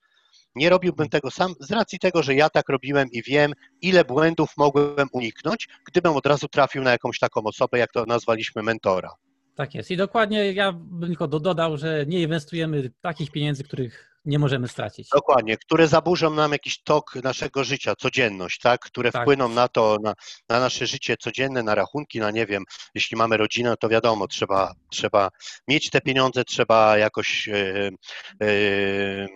Nie 0.54 0.70
robiłbym 0.70 1.09
tego 1.09 1.30
sam 1.30 1.54
z 1.61 1.70
racji 1.73 1.99
tego, 1.99 2.23
że 2.23 2.35
ja 2.35 2.50
tak 2.50 2.68
robiłem 2.68 3.09
i 3.12 3.23
wiem, 3.23 3.52
ile 3.80 4.04
błędów 4.04 4.50
mogłem 4.56 5.09
uniknąć, 5.12 5.68
gdybym 5.87 6.16
od 6.16 6.26
razu 6.26 6.49
trafił 6.49 6.82
na 6.82 6.90
jakąś 6.90 7.18
taką 7.18 7.42
osobę, 7.44 7.78
jak 7.78 7.92
to 7.92 8.04
nazwaliśmy 8.06 8.62
mentora. 8.62 9.11
Tak 9.54 9.75
jest. 9.75 9.90
I 9.90 9.97
dokładnie 9.97 10.52
ja 10.52 10.73
bym 10.73 11.09
tylko 11.09 11.28
dodał, 11.28 11.76
że 11.76 12.07
nie 12.07 12.23
inwestujemy 12.23 12.90
takich 13.00 13.30
pieniędzy, 13.30 13.64
których 13.64 14.10
nie 14.25 14.39
możemy 14.39 14.69
stracić. 14.69 15.09
Dokładnie, 15.09 15.57
które 15.57 15.89
zaburzą 15.89 16.31
nam 16.31 16.53
jakiś 16.53 16.83
tok 16.83 17.15
naszego 17.15 17.65
życia, 17.65 17.95
codzienność, 17.97 18.59
tak? 18.59 18.81
które 18.81 19.12
tak. 19.12 19.23
wpłyną 19.23 19.49
na 19.49 19.69
to, 19.69 19.97
na, 20.03 20.15
na, 20.49 20.61
nasze 20.61 20.87
życie 20.87 21.17
codzienne, 21.17 21.62
na 21.62 21.75
rachunki, 21.75 22.19
na 22.19 22.31
nie 22.31 22.47
wiem, 22.47 22.65
jeśli 22.95 23.17
mamy 23.17 23.37
rodzinę, 23.37 23.75
to 23.81 23.89
wiadomo, 23.89 24.27
trzeba, 24.27 24.73
trzeba 24.91 25.29
mieć 25.69 25.91
te 25.91 26.00
pieniądze, 26.00 26.45
trzeba 26.45 26.99
jakoś 26.99 27.47
yy, 27.47 27.91
yy, 28.41 29.29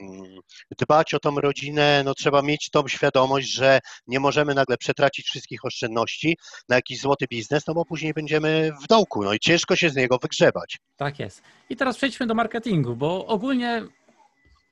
dbać 0.79 1.15
o 1.15 1.21
tą 1.21 1.41
rodzinę, 1.41 2.03
no 2.05 2.15
trzeba 2.15 2.43
mieć 2.43 2.71
tą 2.71 2.89
świadomość, 2.89 3.53
że 3.53 3.81
nie 4.07 4.21
możemy 4.21 4.55
nagle 4.55 4.77
przetracić 4.77 5.27
wszystkich 5.27 5.65
oszczędności 5.65 6.37
na 6.69 6.77
jakiś 6.77 7.01
złoty 7.01 7.27
biznes, 7.27 7.67
no 7.67 7.75
bo 7.75 7.85
później 7.85 8.13
będziemy 8.15 8.73
w 8.85 8.87
dołku, 8.87 9.25
no 9.25 9.35
i 9.35 9.39
ciężko 9.39 9.77
się 9.77 9.91
z 9.91 9.97
niego 9.97 10.19
wygrzebać. 10.23 10.79
Tak 10.97 11.19
jest. 11.19 11.43
I 11.71 11.77
teraz 11.77 11.97
przejdźmy 11.97 12.27
do 12.27 12.35
marketingu, 12.35 12.97
bo 12.97 13.27
ogólnie 13.27 13.83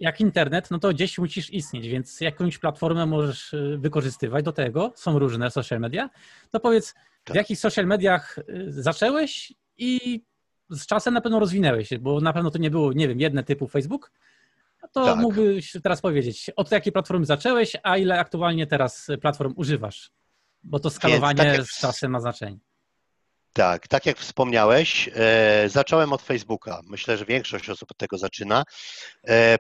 jak 0.03 0.21
internet, 0.21 0.71
no 0.71 0.79
to 0.79 0.89
gdzieś 0.89 1.19
musisz 1.19 1.51
istnieć, 1.51 1.89
więc 1.89 2.21
jakąś 2.21 2.59
platformę 2.59 3.07
możesz 3.07 3.53
y, 3.53 3.79
wykorzystywać 3.79 4.45
do 4.45 4.53
tego. 4.53 4.93
Są 4.97 5.19
różne 5.19 5.51
social 5.51 5.81
media. 5.81 6.11
To 6.51 6.61
powiedz, 6.61 6.95
tak. 7.25 7.35
w 7.35 7.37
jakich 7.37 7.59
social 7.59 7.87
mediach 7.87 8.39
y, 8.39 8.67
zaczęłeś 8.69 9.53
i 9.79 10.23
z 10.71 10.87
czasem 10.87 11.15
na 11.15 11.21
pewno 11.21 11.39
rozwinęłeś 11.39 11.89
się, 11.89 11.99
bo 11.99 12.21
na 12.21 12.33
pewno 12.33 12.51
to 12.51 12.59
nie 12.59 12.71
było, 12.71 12.93
nie 12.93 13.09
wiem, 13.09 13.21
jedne 13.21 13.45
typu 13.45 13.69
Facebook. 13.69 14.13
To 14.93 15.05
tak. 15.05 15.19
mógłbyś 15.19 15.73
teraz 15.83 16.01
powiedzieć, 16.01 16.51
od 16.57 16.73
jakiej 16.73 16.93
platformy 16.93 17.27
zaczęłeś, 17.27 17.77
a 17.83 17.97
ile 17.97 18.19
aktualnie 18.19 18.67
teraz 18.67 19.09
platform 19.21 19.55
używasz? 19.57 20.11
Bo 20.63 20.79
to 20.79 20.91
skalowanie 20.91 21.39
tak 21.39 21.67
z 21.67 21.81
czasem 21.81 22.11
ma 22.11 22.21
znaczenie. 22.21 22.59
Tak, 23.53 23.89
tak 23.89 24.07
jak 24.07 24.19
wspomniałeś, 24.19 25.11
e, 25.15 25.69
zacząłem 25.69 26.13
od 26.13 26.23
Facebooka. 26.23 26.81
Myślę, 26.91 27.17
że 27.17 27.25
większość 27.25 27.71
osób 27.71 27.91
od 27.91 27.97
tego 27.97 28.19
zaczyna. 28.19 28.65
E, 29.29 29.57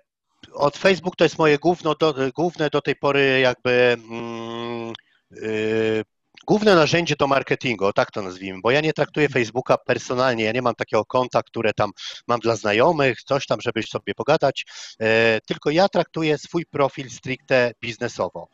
od 0.52 0.76
Facebook 0.76 1.16
to 1.16 1.24
jest 1.24 1.38
moje 1.38 1.58
główno 1.58 1.94
do, 1.94 2.14
główne 2.34 2.70
do 2.70 2.80
tej 2.80 2.96
pory 2.96 3.40
jakby 3.40 3.96
mm, 4.10 4.92
yy, 5.30 6.04
główne 6.46 6.74
narzędzie 6.74 7.14
do 7.18 7.26
marketingu, 7.26 7.92
tak 7.92 8.10
to 8.10 8.22
nazwijmy, 8.22 8.60
bo 8.62 8.70
ja 8.70 8.80
nie 8.80 8.92
traktuję 8.92 9.28
Facebooka 9.28 9.76
personalnie, 9.78 10.44
ja 10.44 10.52
nie 10.52 10.62
mam 10.62 10.74
takiego 10.74 11.04
konta, 11.04 11.42
które 11.42 11.72
tam 11.72 11.90
mam 12.28 12.40
dla 12.40 12.56
znajomych, 12.56 13.22
coś 13.22 13.46
tam, 13.46 13.60
żeby 13.60 13.82
sobie 13.82 14.14
pogadać, 14.14 14.64
yy, 15.00 15.06
tylko 15.46 15.70
ja 15.70 15.88
traktuję 15.88 16.38
swój 16.38 16.66
profil 16.66 17.10
stricte 17.10 17.72
biznesowo. 17.80 18.48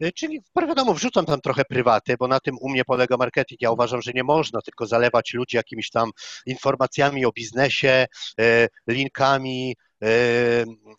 E, 0.00 0.12
czyli 0.12 0.40
wiadomo, 0.68 0.94
wrzucam 0.94 1.26
tam 1.26 1.40
trochę 1.40 1.64
prywaty, 1.64 2.16
bo 2.18 2.28
na 2.28 2.40
tym 2.40 2.56
u 2.60 2.68
mnie 2.68 2.84
polega 2.84 3.16
marketing. 3.16 3.60
Ja 3.60 3.70
uważam, 3.70 4.02
że 4.02 4.12
nie 4.14 4.24
można 4.24 4.60
tylko 4.62 4.86
zalewać 4.86 5.34
ludzi 5.34 5.56
jakimiś 5.56 5.90
tam 5.90 6.10
informacjami 6.46 7.26
o 7.26 7.32
biznesie, 7.32 8.06
linkami, 8.88 9.76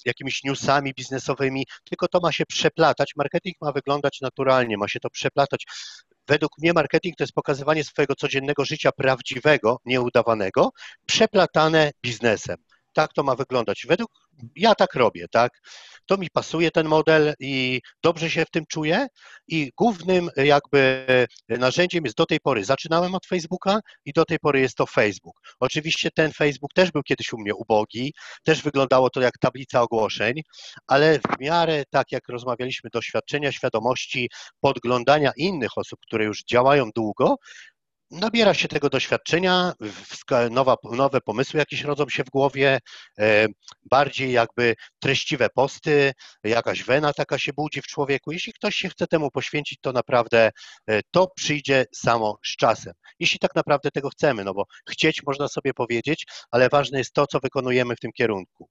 jakimiś 0.05 0.43
newsami 0.43 0.93
biznesowymi, 0.93 1.65
tylko 1.83 2.07
to 2.07 2.19
ma 2.19 2.31
się 2.31 2.45
przeplatać. 2.45 3.11
Marketing 3.15 3.55
ma 3.61 3.71
wyglądać 3.71 4.21
naturalnie, 4.21 4.77
ma 4.77 4.87
się 4.87 4.99
to 4.99 5.09
przeplatać. 5.09 5.65
Według 6.27 6.51
mnie 6.57 6.73
marketing 6.73 7.17
to 7.17 7.23
jest 7.23 7.33
pokazywanie 7.33 7.83
swojego 7.83 8.15
codziennego 8.15 8.65
życia 8.65 8.91
prawdziwego, 8.91 9.77
nieudawanego, 9.85 10.69
przeplatane 11.05 11.91
biznesem. 12.03 12.57
Tak 12.93 13.13
to 13.13 13.23
ma 13.23 13.35
wyglądać. 13.35 13.85
Według 13.87 14.11
ja 14.55 14.75
tak 14.75 14.95
robię, 14.95 15.27
tak? 15.31 15.61
To 16.05 16.17
mi 16.17 16.27
pasuje 16.33 16.71
ten 16.71 16.87
model 16.87 17.33
i 17.39 17.81
dobrze 18.03 18.29
się 18.29 18.45
w 18.45 18.49
tym 18.49 18.65
czuję 18.65 19.07
i 19.47 19.71
głównym 19.77 20.29
jakby 20.35 21.05
narzędziem 21.49 22.03
jest 22.05 22.17
do 22.17 22.25
tej 22.25 22.39
pory, 22.39 22.65
zaczynałem 22.65 23.15
od 23.15 23.25
Facebooka 23.25 23.79
i 24.05 24.13
do 24.13 24.25
tej 24.25 24.39
pory 24.39 24.59
jest 24.59 24.75
to 24.75 24.85
Facebook. 24.85 25.35
Oczywiście 25.59 26.09
ten 26.15 26.31
Facebook 26.31 26.73
też 26.73 26.91
był 26.91 27.03
kiedyś 27.03 27.33
u 27.33 27.37
mnie 27.37 27.55
ubogi, 27.55 28.13
też 28.43 28.61
wyglądało 28.61 29.09
to 29.09 29.21
jak 29.21 29.37
tablica 29.37 29.81
ogłoszeń, 29.81 30.41
ale 30.87 31.19
w 31.19 31.39
miarę 31.39 31.83
tak 31.89 32.11
jak 32.11 32.29
rozmawialiśmy, 32.29 32.89
doświadczenia, 32.93 33.51
świadomości, 33.51 34.29
podglądania 34.59 35.31
innych 35.37 35.77
osób, 35.77 35.99
które 36.07 36.25
już 36.25 36.43
działają 36.43 36.89
długo, 36.95 37.35
nabiera 38.11 38.53
się 38.53 38.67
tego 38.67 38.89
doświadczenia, 38.89 39.73
nowa, 40.49 40.75
nowe 40.83 41.21
pomysły 41.21 41.59
jakieś 41.59 41.81
rodzą 41.81 42.09
się 42.09 42.23
w 42.23 42.29
głowie, 42.29 42.79
e, 43.19 43.47
bardziej 43.91 44.31
jakby 44.31 44.75
treściwe 44.99 45.49
posty, 45.49 46.13
jakaś 46.43 46.83
wena 46.83 47.13
taka 47.13 47.37
się 47.37 47.53
budzi 47.53 47.81
w 47.81 47.87
człowieku. 47.87 48.31
Jeśli 48.31 48.53
ktoś 48.53 48.75
się 48.75 48.89
chce 48.89 49.07
temu 49.07 49.31
poświęcić, 49.31 49.79
to 49.81 49.91
naprawdę 49.91 50.51
e, 50.87 51.01
to 51.11 51.27
przyjdzie 51.35 51.85
samo 51.95 52.37
z 52.45 52.55
czasem. 52.55 52.93
Jeśli 53.19 53.39
tak 53.39 53.55
naprawdę 53.55 53.91
tego 53.91 54.09
chcemy, 54.09 54.43
no 54.43 54.53
bo 54.53 54.65
chcieć 54.89 55.23
można 55.23 55.47
sobie 55.47 55.73
powiedzieć, 55.73 56.25
ale 56.51 56.69
ważne 56.69 56.97
jest 56.97 57.13
to, 57.13 57.27
co 57.27 57.39
wykonujemy 57.39 57.95
w 57.95 57.99
tym 57.99 58.11
kierunku. 58.11 58.69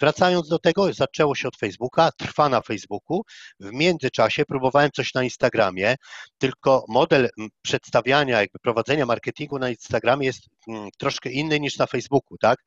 Wracając 0.00 0.48
do 0.48 0.58
tego, 0.58 0.92
zaczęło 0.92 1.34
się 1.34 1.48
od 1.48 1.56
Facebooka, 1.56 2.10
trwa 2.18 2.48
na 2.48 2.60
Facebooku. 2.60 3.22
W 3.60 3.72
międzyczasie 3.72 4.44
próbowałem 4.44 4.90
coś 4.90 5.14
na 5.14 5.24
Instagramie, 5.24 5.96
tylko 6.38 6.84
model 6.88 7.28
przedstawiania, 7.62 8.40
jakby 8.40 8.58
prowadzenia 8.58 8.77
marketingu 9.06 9.58
na 9.58 9.70
Instagramie 9.70 10.26
jest 10.26 10.42
mm, 10.68 10.88
troszkę 10.98 11.30
inny 11.30 11.60
niż 11.60 11.78
na 11.78 11.86
Facebooku, 11.86 12.38
tak? 12.38 12.58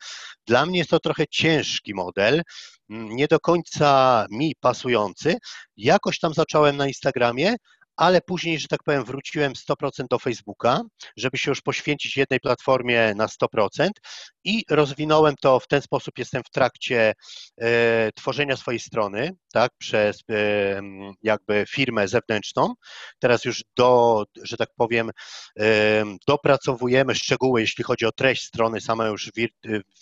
Dla 0.47 0.65
mnie 0.65 0.77
jest 0.77 0.89
to 0.89 0.99
trochę 0.99 1.27
ciężki 1.27 1.93
model, 1.93 2.41
mm, 2.89 3.15
nie 3.15 3.27
do 3.27 3.39
końca 3.39 4.25
mi 4.29 4.55
pasujący. 4.59 5.37
Jakoś 5.77 6.19
tam 6.19 6.33
zacząłem 6.33 6.77
na 6.77 6.87
Instagramie, 6.87 7.55
ale 8.01 8.21
później, 8.21 8.59
że 8.59 8.67
tak 8.67 8.83
powiem, 8.83 9.03
wróciłem 9.03 9.53
100% 9.53 10.07
do 10.09 10.19
Facebooka, 10.19 10.81
żeby 11.17 11.37
się 11.37 11.51
już 11.51 11.61
poświęcić 11.61 12.17
jednej 12.17 12.39
platformie 12.39 13.13
na 13.15 13.27
100% 13.27 13.89
i 14.43 14.63
rozwinąłem 14.69 15.35
to 15.41 15.59
w 15.59 15.67
ten 15.67 15.81
sposób. 15.81 16.17
Jestem 16.17 16.43
w 16.43 16.49
trakcie 16.49 17.13
e, 17.61 18.11
tworzenia 18.11 18.57
swojej 18.57 18.79
strony, 18.79 19.31
tak, 19.53 19.71
przez 19.77 20.19
e, 20.31 20.81
jakby 21.23 21.65
firmę 21.69 22.07
zewnętrzną. 22.07 22.73
Teraz 23.19 23.45
już 23.45 23.63
do, 23.75 24.23
że 24.43 24.57
tak 24.57 24.69
powiem, 24.77 25.11
e, 25.59 25.63
dopracowujemy 26.27 27.15
szczegóły, 27.15 27.61
jeśli 27.61 27.83
chodzi 27.83 28.05
o 28.05 28.11
treść 28.11 28.43
strony, 28.43 28.81
sama 28.81 29.07
już 29.07 29.31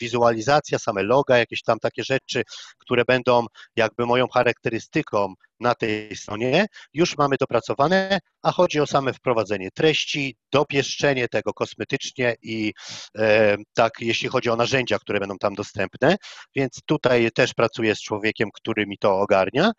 wizualizacja, 0.01 0.79
same 0.79 1.03
loga, 1.03 1.38
jakieś 1.38 1.63
tam 1.63 1.79
takie 1.79 2.03
rzeczy, 2.03 2.44
które 2.77 3.06
będą 3.06 3.46
jakby 3.75 4.06
moją 4.06 4.27
charakterystyką 4.27 5.34
na 5.60 5.75
tej 5.75 6.16
stronie, 6.16 6.66
już 6.94 7.18
mamy 7.18 7.36
dopracowane, 7.39 8.20
a 8.42 8.51
chodzi 8.51 8.80
o 8.80 8.88
same 8.88 9.13
wprowadzenie 9.13 9.72
treści, 9.72 10.38
dopieszczenie 10.51 11.28
tego 11.28 11.54
kosmetycznie 11.54 12.36
i 12.42 12.74
e, 13.18 13.58
tak, 13.74 13.94
jeśli 14.00 14.30
chodzi 14.30 14.50
o 14.50 14.56
narzędzia, 14.56 15.00
które 15.00 15.20
będą 15.20 15.38
tam 15.38 15.56
dostępne, 15.56 16.16
więc 16.56 16.82
tutaj 16.86 17.32
też 17.32 17.54
pracuję 17.54 17.96
z 17.96 18.01
człowiekiem, 18.01 18.50
który 18.54 18.88
mi 18.88 18.98
to 18.98 19.20
ogarnia. 19.20 19.72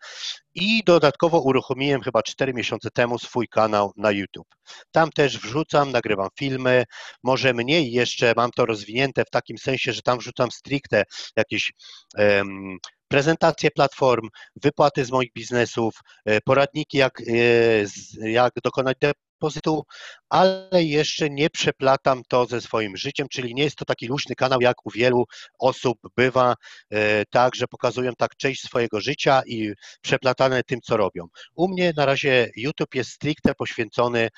I 0.55 0.83
dodatkowo 0.85 1.41
uruchomiłem 1.41 2.01
chyba 2.01 2.23
4 2.23 2.53
miesiące 2.53 2.89
temu 2.91 3.19
swój 3.19 3.47
kanał 3.47 3.91
na 3.97 4.11
YouTube. 4.11 4.47
Tam 4.91 5.09
też 5.09 5.39
wrzucam, 5.39 5.91
nagrywam 5.91 6.27
filmy, 6.39 6.83
może 7.23 7.53
mniej 7.53 7.91
jeszcze 7.91 8.33
mam 8.35 8.51
to 8.51 8.65
rozwinięte 8.65 9.23
w 9.25 9.29
takim 9.29 9.57
sensie, 9.57 9.93
że 9.93 10.01
tam 10.01 10.19
wrzucam 10.19 10.51
stricte 10.51 11.03
jakieś 11.35 11.71
um, 12.17 12.77
prezentacje 13.11 13.71
platform, 13.71 14.27
wypłaty 14.55 15.05
z 15.05 15.11
moich 15.11 15.33
biznesów, 15.33 15.99
e, 16.25 16.41
poradniki, 16.41 16.97
jak, 16.97 17.21
e, 17.21 18.29
jak 18.29 18.53
dokonać 18.63 18.97
depozytu, 19.01 19.83
ale 20.29 20.83
jeszcze 20.83 21.29
nie 21.29 21.49
przeplatam 21.49 22.21
to 22.27 22.45
ze 22.45 22.61
swoim 22.61 22.97
życiem, 22.97 23.27
czyli 23.31 23.55
nie 23.55 23.63
jest 23.63 23.75
to 23.75 23.85
taki 23.85 24.07
luźny 24.07 24.35
kanał, 24.35 24.61
jak 24.61 24.85
u 24.85 24.91
wielu 24.91 25.25
osób 25.59 25.97
bywa, 26.17 26.55
e, 26.89 27.25
tak, 27.25 27.55
że 27.55 27.67
pokazują 27.67 28.11
tak 28.17 28.35
część 28.37 28.61
swojego 28.61 29.01
życia 29.01 29.41
i 29.45 29.73
przeplatane 30.01 30.63
tym, 30.63 30.81
co 30.81 30.97
robią. 30.97 31.27
U 31.55 31.67
mnie 31.67 31.93
na 31.97 32.05
razie 32.05 32.49
YouTube 32.55 32.95
jest 32.95 33.11
stricte 33.11 33.55
poświęcony 33.55 34.29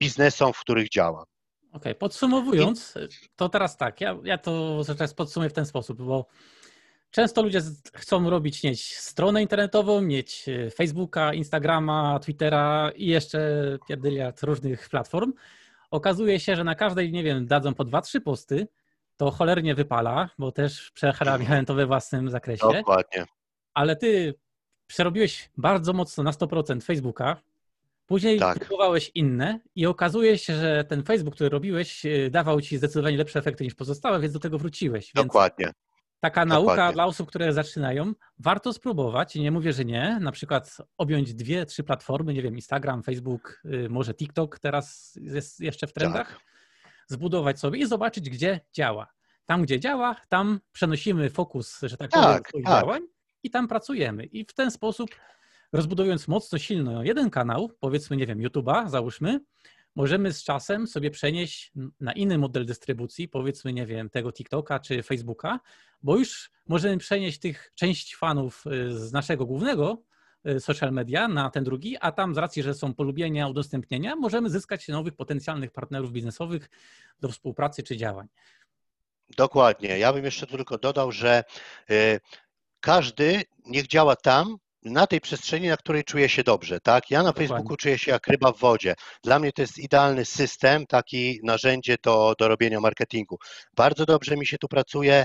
biznesom, 0.00 0.52
w 0.52 0.60
których 0.60 0.88
działam. 0.88 1.24
Okej, 1.68 1.92
okay, 1.92 1.94
podsumowując, 1.94 2.94
to 3.36 3.48
teraz 3.48 3.76
tak, 3.76 4.00
ja, 4.00 4.16
ja 4.24 4.38
to 4.38 4.82
teraz 4.86 5.14
podsumuję 5.14 5.50
w 5.50 5.52
ten 5.52 5.66
sposób, 5.66 6.02
bo 6.02 6.26
Często 7.10 7.42
ludzie 7.42 7.60
chcą 7.94 8.30
robić, 8.30 8.64
mieć 8.64 8.96
stronę 8.96 9.42
internetową, 9.42 10.00
mieć 10.00 10.48
e, 10.48 10.70
Facebooka, 10.70 11.34
Instagrama, 11.34 12.18
Twittera 12.18 12.90
i 12.96 13.06
jeszcze 13.06 13.38
pierdyliard 13.88 14.42
różnych 14.42 14.88
platform. 14.88 15.32
Okazuje 15.90 16.40
się, 16.40 16.56
że 16.56 16.64
na 16.64 16.74
każdej, 16.74 17.12
nie 17.12 17.22
wiem, 17.22 17.46
dadzą 17.46 17.74
po 17.74 17.84
dwa, 17.84 18.00
trzy 18.02 18.20
posty, 18.20 18.68
to 19.16 19.30
cholernie 19.30 19.74
wypala, 19.74 20.30
bo 20.38 20.52
też 20.52 20.90
przerabiałem 20.90 21.64
to 21.66 21.74
we 21.74 21.86
własnym 21.86 22.30
zakresie. 22.30 22.72
Dokładnie. 22.72 23.24
Ale 23.74 23.96
ty 23.96 24.34
przerobiłeś 24.86 25.50
bardzo 25.56 25.92
mocno 25.92 26.24
na 26.24 26.30
100% 26.30 26.82
Facebooka, 26.82 27.36
później 28.06 28.38
tak. 28.38 28.58
próbowałeś 28.58 29.10
inne 29.14 29.60
i 29.74 29.86
okazuje 29.86 30.38
się, 30.38 30.54
że 30.54 30.84
ten 30.84 31.02
Facebook, 31.02 31.34
który 31.34 31.50
robiłeś, 31.50 32.06
e, 32.06 32.30
dawał 32.30 32.60
ci 32.60 32.76
zdecydowanie 32.76 33.16
lepsze 33.16 33.38
efekty 33.38 33.64
niż 33.64 33.74
pozostałe, 33.74 34.20
więc 34.20 34.32
do 34.32 34.40
tego 34.40 34.58
wróciłeś. 34.58 35.12
Dokładnie. 35.14 35.64
Więc 35.66 35.87
Taka 36.20 36.46
Dokładnie. 36.46 36.66
nauka 36.66 36.92
dla 36.92 37.06
osób, 37.06 37.28
które 37.28 37.52
zaczynają, 37.52 38.12
warto 38.38 38.72
spróbować, 38.72 39.34
nie 39.34 39.50
mówię, 39.50 39.72
że 39.72 39.84
nie, 39.84 40.18
na 40.20 40.32
przykład 40.32 40.76
objąć 40.96 41.34
dwie, 41.34 41.66
trzy 41.66 41.84
platformy, 41.84 42.34
nie 42.34 42.42
wiem, 42.42 42.54
Instagram, 42.54 43.02
Facebook, 43.02 43.62
y, 43.64 43.88
może 43.88 44.14
TikTok 44.14 44.58
teraz 44.58 45.18
jest 45.20 45.60
jeszcze 45.60 45.86
w 45.86 45.92
trendach, 45.92 46.28
tak. 46.32 46.40
zbudować 47.06 47.60
sobie 47.60 47.78
i 47.78 47.86
zobaczyć, 47.86 48.30
gdzie 48.30 48.60
działa. 48.72 49.06
Tam, 49.46 49.62
gdzie 49.62 49.80
działa, 49.80 50.16
tam 50.28 50.60
przenosimy 50.72 51.30
fokus, 51.30 51.80
że 51.82 51.96
tak, 51.96 52.10
tak 52.10 52.22
powiem, 52.52 52.64
tak. 52.64 52.80
działań 52.80 53.02
i 53.42 53.50
tam 53.50 53.68
pracujemy. 53.68 54.24
I 54.24 54.44
w 54.44 54.54
ten 54.54 54.70
sposób, 54.70 55.10
rozbudowując 55.72 56.28
mocno 56.28 56.58
silno 56.58 57.02
jeden 57.02 57.30
kanał, 57.30 57.70
powiedzmy, 57.80 58.16
nie 58.16 58.26
wiem, 58.26 58.38
YouTube'a, 58.38 58.88
załóżmy, 58.88 59.40
możemy 59.98 60.32
z 60.32 60.44
czasem 60.44 60.86
sobie 60.86 61.10
przenieść 61.10 61.72
na 62.00 62.12
inny 62.12 62.38
model 62.38 62.66
dystrybucji, 62.66 63.28
powiedzmy, 63.28 63.72
nie 63.72 63.86
wiem, 63.86 64.10
tego 64.10 64.32
TikToka 64.32 64.78
czy 64.78 65.02
Facebooka, 65.02 65.60
bo 66.02 66.16
już 66.16 66.50
możemy 66.68 66.98
przenieść 66.98 67.38
tych 67.38 67.72
część 67.74 68.16
fanów 68.16 68.64
y, 68.66 68.98
z 68.98 69.12
naszego 69.12 69.46
głównego 69.46 70.02
y, 70.48 70.60
social 70.60 70.92
media 70.92 71.28
na 71.28 71.50
ten 71.50 71.64
drugi, 71.64 71.96
a 72.00 72.12
tam 72.12 72.34
z 72.34 72.38
racji, 72.38 72.62
że 72.62 72.74
są 72.74 72.94
polubienia, 72.94 73.48
udostępnienia, 73.48 74.16
możemy 74.16 74.50
zyskać 74.50 74.88
nowych 74.88 75.14
potencjalnych 75.14 75.70
partnerów 75.70 76.12
biznesowych 76.12 76.70
do 77.20 77.28
współpracy 77.28 77.82
czy 77.82 77.96
działań. 77.96 78.28
Dokładnie. 79.36 79.98
Ja 79.98 80.12
bym 80.12 80.24
jeszcze 80.24 80.46
tylko 80.46 80.78
dodał, 80.78 81.12
że 81.12 81.44
y, 81.90 82.20
każdy 82.80 83.42
niech 83.66 83.86
działa 83.86 84.16
tam, 84.16 84.58
na 84.82 85.06
tej 85.06 85.20
przestrzeni, 85.20 85.68
na 85.68 85.76
której 85.76 86.04
czuję 86.04 86.28
się 86.28 86.42
dobrze, 86.42 86.80
tak? 86.80 87.10
Ja 87.10 87.18
na 87.18 87.24
Dokładnie. 87.24 87.48
Facebooku 87.48 87.76
czuję 87.76 87.98
się 87.98 88.10
jak 88.10 88.26
ryba 88.26 88.52
w 88.52 88.58
wodzie. 88.58 88.94
Dla 89.24 89.38
mnie 89.38 89.52
to 89.52 89.62
jest 89.62 89.78
idealny 89.78 90.24
system, 90.24 90.86
taki 90.86 91.40
narzędzie 91.42 91.96
do, 92.02 92.34
do 92.38 92.48
robienia 92.48 92.80
marketingu. 92.80 93.38
Bardzo 93.76 94.06
dobrze 94.06 94.36
mi 94.36 94.46
się 94.46 94.58
tu 94.58 94.68
pracuje. 94.68 95.24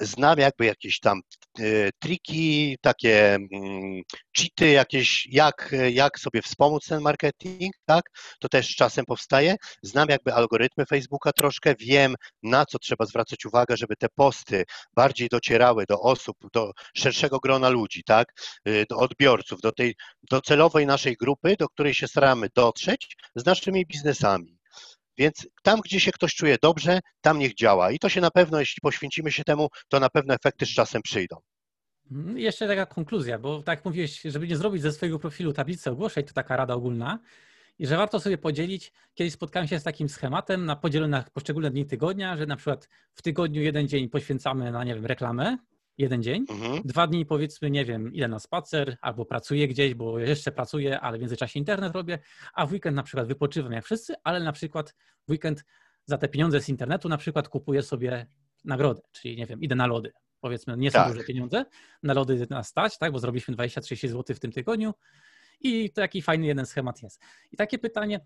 Znam 0.00 0.38
jakby 0.38 0.64
jakieś 0.66 1.00
tam 1.00 1.20
e, 1.58 1.62
triki, 1.98 2.76
takie 2.80 3.34
mm, 3.34 4.02
cheaty 4.38 4.70
jakieś, 4.70 5.26
jak, 5.30 5.74
jak 5.90 6.18
sobie 6.18 6.42
wspomóc 6.42 6.86
ten 6.86 7.00
marketing, 7.00 7.74
tak? 7.84 8.04
To 8.40 8.48
też 8.48 8.76
czasem 8.76 9.04
powstaje. 9.04 9.56
Znam 9.82 10.08
jakby 10.08 10.34
algorytmy 10.34 10.86
Facebooka 10.86 11.32
troszkę, 11.32 11.74
wiem 11.80 12.14
na 12.42 12.66
co 12.66 12.78
trzeba 12.78 13.06
zwracać 13.06 13.44
uwagę, 13.46 13.76
żeby 13.76 13.96
te 13.96 14.08
posty 14.14 14.64
bardziej 14.96 15.28
docierały 15.28 15.84
do 15.88 16.00
osób, 16.00 16.36
do 16.52 16.72
szerszego 16.94 17.38
grona 17.38 17.68
ludzi, 17.68 18.02
tak? 18.04 18.32
Y, 18.68 18.86
do 18.90 18.96
odbiorców, 18.96 19.60
do 19.60 19.72
tej 19.72 19.94
docelowej 20.30 20.86
naszej 20.86 21.16
grupy, 21.16 21.56
do 21.58 21.68
której 21.68 21.94
się 21.94 22.08
staramy 22.08 22.48
dotrzeć 22.54 23.16
z 23.34 23.46
naszymi 23.46 23.86
biznesami. 23.86 24.58
Więc 25.18 25.48
tam, 25.62 25.80
gdzie 25.80 26.00
się 26.00 26.12
ktoś 26.12 26.34
czuje 26.34 26.56
dobrze, 26.62 27.00
tam 27.20 27.38
niech 27.38 27.54
działa. 27.54 27.90
I 27.90 27.98
to 27.98 28.08
się 28.08 28.20
na 28.20 28.30
pewno, 28.30 28.60
jeśli 28.60 28.80
poświęcimy 28.80 29.32
się 29.32 29.44
temu, 29.44 29.68
to 29.88 30.00
na 30.00 30.10
pewno 30.10 30.34
efekty 30.34 30.66
z 30.66 30.68
czasem 30.68 31.02
przyjdą. 31.02 31.36
Mhm, 32.10 32.38
jeszcze 32.38 32.66
taka 32.66 32.86
konkluzja, 32.86 33.38
bo 33.38 33.62
tak 33.62 33.84
mówiłeś, 33.84 34.20
żeby 34.24 34.48
nie 34.48 34.56
zrobić 34.56 34.82
ze 34.82 34.92
swojego 34.92 35.18
profilu 35.18 35.52
tablicy 35.52 35.90
ogłoszeń, 35.90 36.24
to 36.24 36.32
taka 36.32 36.56
rada 36.56 36.74
ogólna, 36.74 37.18
i 37.78 37.86
że 37.86 37.96
warto 37.96 38.20
sobie 38.20 38.38
podzielić, 38.38 38.92
kiedyś 39.14 39.32
spotkałem 39.32 39.68
się 39.68 39.80
z 39.80 39.82
takim 39.82 40.08
schematem 40.08 40.66
na 40.66 40.76
podzielone 40.76 41.24
poszczególne 41.32 41.70
dni 41.70 41.86
tygodnia, 41.86 42.36
że 42.36 42.46
na 42.46 42.56
przykład 42.56 42.88
w 43.14 43.22
tygodniu 43.22 43.62
jeden 43.62 43.88
dzień 43.88 44.08
poświęcamy 44.08 44.72
na, 44.72 44.84
nie 44.84 44.94
wiem, 44.94 45.06
reklamę, 45.06 45.58
jeden 45.98 46.22
dzień, 46.22 46.46
mhm. 46.50 46.82
dwa 46.84 47.06
dni 47.06 47.26
powiedzmy, 47.26 47.70
nie 47.70 47.84
wiem, 47.84 48.14
idę 48.14 48.28
na 48.28 48.38
spacer, 48.38 48.96
albo 49.00 49.24
pracuję 49.24 49.68
gdzieś, 49.68 49.94
bo 49.94 50.18
jeszcze 50.18 50.52
pracuję, 50.52 51.00
ale 51.00 51.18
w 51.18 51.20
międzyczasie 51.20 51.58
internet 51.58 51.92
robię, 51.92 52.18
a 52.54 52.66
w 52.66 52.72
weekend 52.72 52.96
na 52.96 53.02
przykład 53.02 53.28
wypoczywam 53.28 53.72
jak 53.72 53.84
wszyscy, 53.84 54.14
ale 54.24 54.40
na 54.40 54.52
przykład 54.52 54.94
w 55.28 55.30
weekend 55.30 55.64
za 56.04 56.18
te 56.18 56.28
pieniądze 56.28 56.60
z 56.60 56.68
internetu 56.68 57.08
na 57.08 57.16
przykład 57.16 57.48
kupuję 57.48 57.82
sobie 57.82 58.26
nagrodę, 58.64 59.02
czyli 59.12 59.36
nie 59.36 59.46
wiem, 59.46 59.60
idę 59.60 59.74
na 59.74 59.86
lody. 59.86 60.12
Powiedzmy, 60.40 60.76
nie 60.76 60.90
są 60.90 60.98
tak. 60.98 61.12
duże 61.12 61.24
pieniądze, 61.24 61.64
na 62.02 62.14
lody 62.14 62.46
na 62.50 62.62
stać, 62.62 62.98
tak, 62.98 63.12
bo 63.12 63.18
zrobiliśmy 63.18 63.56
20-30 63.56 64.08
zł 64.08 64.36
w 64.36 64.40
tym 64.40 64.52
tygodniu 64.52 64.94
i 65.60 65.90
to 65.90 66.00
taki 66.00 66.22
fajny 66.22 66.46
jeden 66.46 66.66
schemat 66.66 67.02
jest. 67.02 67.22
I 67.52 67.56
takie 67.56 67.78
pytanie, 67.78 68.20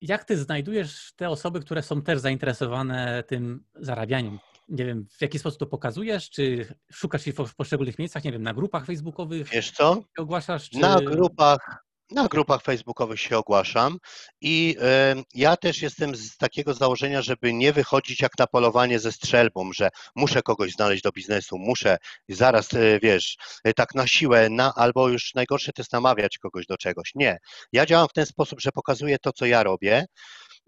jak 0.00 0.24
ty 0.24 0.36
znajdujesz 0.36 1.12
te 1.16 1.28
osoby, 1.28 1.60
które 1.60 1.82
są 1.82 2.02
też 2.02 2.18
zainteresowane 2.18 3.24
tym 3.26 3.64
zarabianiem? 3.74 4.38
Nie 4.68 4.84
wiem, 4.84 5.06
w 5.18 5.22
jaki 5.22 5.38
sposób 5.38 5.60
to 5.60 5.66
pokazujesz? 5.66 6.30
Czy 6.30 6.74
szukasz 6.92 7.26
ich 7.26 7.34
w 7.34 7.54
poszczególnych 7.54 7.98
miejscach, 7.98 8.24
nie 8.24 8.32
wiem, 8.32 8.42
na 8.42 8.54
grupach 8.54 8.86
facebookowych? 8.86 9.48
Wiesz 9.48 9.70
co? 9.70 10.02
Ogłaszasz? 10.18 10.70
Czy... 10.70 10.78
Na 10.78 11.00
grupach, 11.00 11.84
na 12.10 12.28
grupach 12.28 12.62
facebookowych 12.62 13.20
się 13.20 13.38
ogłaszam 13.38 13.98
i 14.40 14.76
y, 15.18 15.24
ja 15.34 15.56
też 15.56 15.82
jestem 15.82 16.16
z 16.16 16.36
takiego 16.36 16.74
założenia, 16.74 17.22
żeby 17.22 17.52
nie 17.52 17.72
wychodzić 17.72 18.20
jak 18.20 18.38
na 18.38 18.46
polowanie 18.46 18.98
ze 18.98 19.12
strzelbą, 19.12 19.72
że 19.72 19.88
muszę 20.16 20.42
kogoś 20.42 20.72
znaleźć 20.72 21.02
do 21.02 21.12
biznesu, 21.12 21.58
muszę 21.58 21.96
zaraz, 22.28 22.72
y, 22.72 22.98
wiesz, 23.02 23.36
y, 23.68 23.74
tak 23.74 23.94
na 23.94 24.06
siłę, 24.06 24.50
na, 24.50 24.74
albo 24.74 25.08
już 25.08 25.34
najgorsze 25.34 25.72
to 25.72 25.82
jest 25.82 25.92
namawiać 25.92 26.38
kogoś 26.38 26.66
do 26.66 26.76
czegoś. 26.76 27.12
Nie. 27.14 27.38
Ja 27.72 27.86
działam 27.86 28.08
w 28.08 28.12
ten 28.12 28.26
sposób, 28.26 28.60
że 28.60 28.72
pokazuję 28.72 29.18
to, 29.18 29.32
co 29.32 29.46
ja 29.46 29.62
robię 29.62 30.06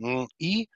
mm, 0.00 0.26
i 0.38 0.66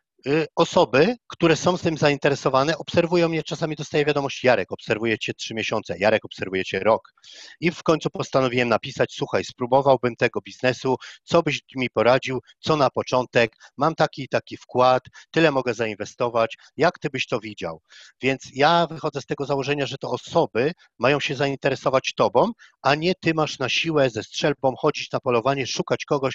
osoby, 0.56 1.16
które 1.26 1.56
są 1.56 1.76
z 1.76 1.82
tym 1.82 1.98
zainteresowane, 1.98 2.78
obserwują 2.78 3.28
mnie, 3.28 3.42
czasami 3.42 3.76
dostaję 3.76 4.04
wiadomość, 4.04 4.44
Jarek, 4.44 4.72
obserwuję 4.72 5.18
Cię 5.18 5.34
trzy 5.34 5.54
miesiące, 5.54 5.98
Jarek, 5.98 6.24
obserwuję 6.24 6.64
Cię 6.64 6.80
rok. 6.80 7.12
I 7.60 7.70
w 7.70 7.82
końcu 7.82 8.10
postanowiłem 8.10 8.68
napisać, 8.68 9.14
słuchaj, 9.14 9.44
spróbowałbym 9.44 10.16
tego 10.16 10.40
biznesu, 10.40 10.96
co 11.24 11.42
byś 11.42 11.60
mi 11.76 11.90
poradził, 11.90 12.40
co 12.60 12.76
na 12.76 12.90
początek, 12.90 13.52
mam 13.76 13.94
taki 13.94 14.22
i 14.22 14.28
taki 14.28 14.56
wkład, 14.56 15.02
tyle 15.30 15.50
mogę 15.50 15.74
zainwestować, 15.74 16.56
jak 16.76 16.98
Ty 16.98 17.10
byś 17.10 17.26
to 17.26 17.40
widział. 17.40 17.80
Więc 18.22 18.42
ja 18.54 18.86
wychodzę 18.90 19.20
z 19.20 19.26
tego 19.26 19.46
założenia, 19.46 19.86
że 19.86 19.98
to 19.98 20.10
osoby 20.10 20.72
mają 20.98 21.20
się 21.20 21.34
zainteresować 21.34 22.12
Tobą, 22.16 22.52
a 22.82 22.94
nie 22.94 23.14
Ty 23.14 23.34
masz 23.34 23.58
na 23.58 23.68
siłę 23.68 24.10
ze 24.10 24.22
strzelbą 24.22 24.74
chodzić 24.76 25.12
na 25.12 25.20
polowanie, 25.20 25.66
szukać 25.66 26.04
kogoś, 26.04 26.34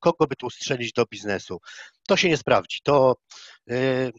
kogo 0.00 0.26
by 0.26 0.36
tu 0.36 0.50
strzelić 0.50 0.92
do 0.92 1.06
biznesu. 1.06 1.58
To 2.08 2.16
się 2.16 2.28
nie 2.28 2.36
sprawdzi. 2.36 2.80
To 2.82 3.16
yy, 3.66 4.12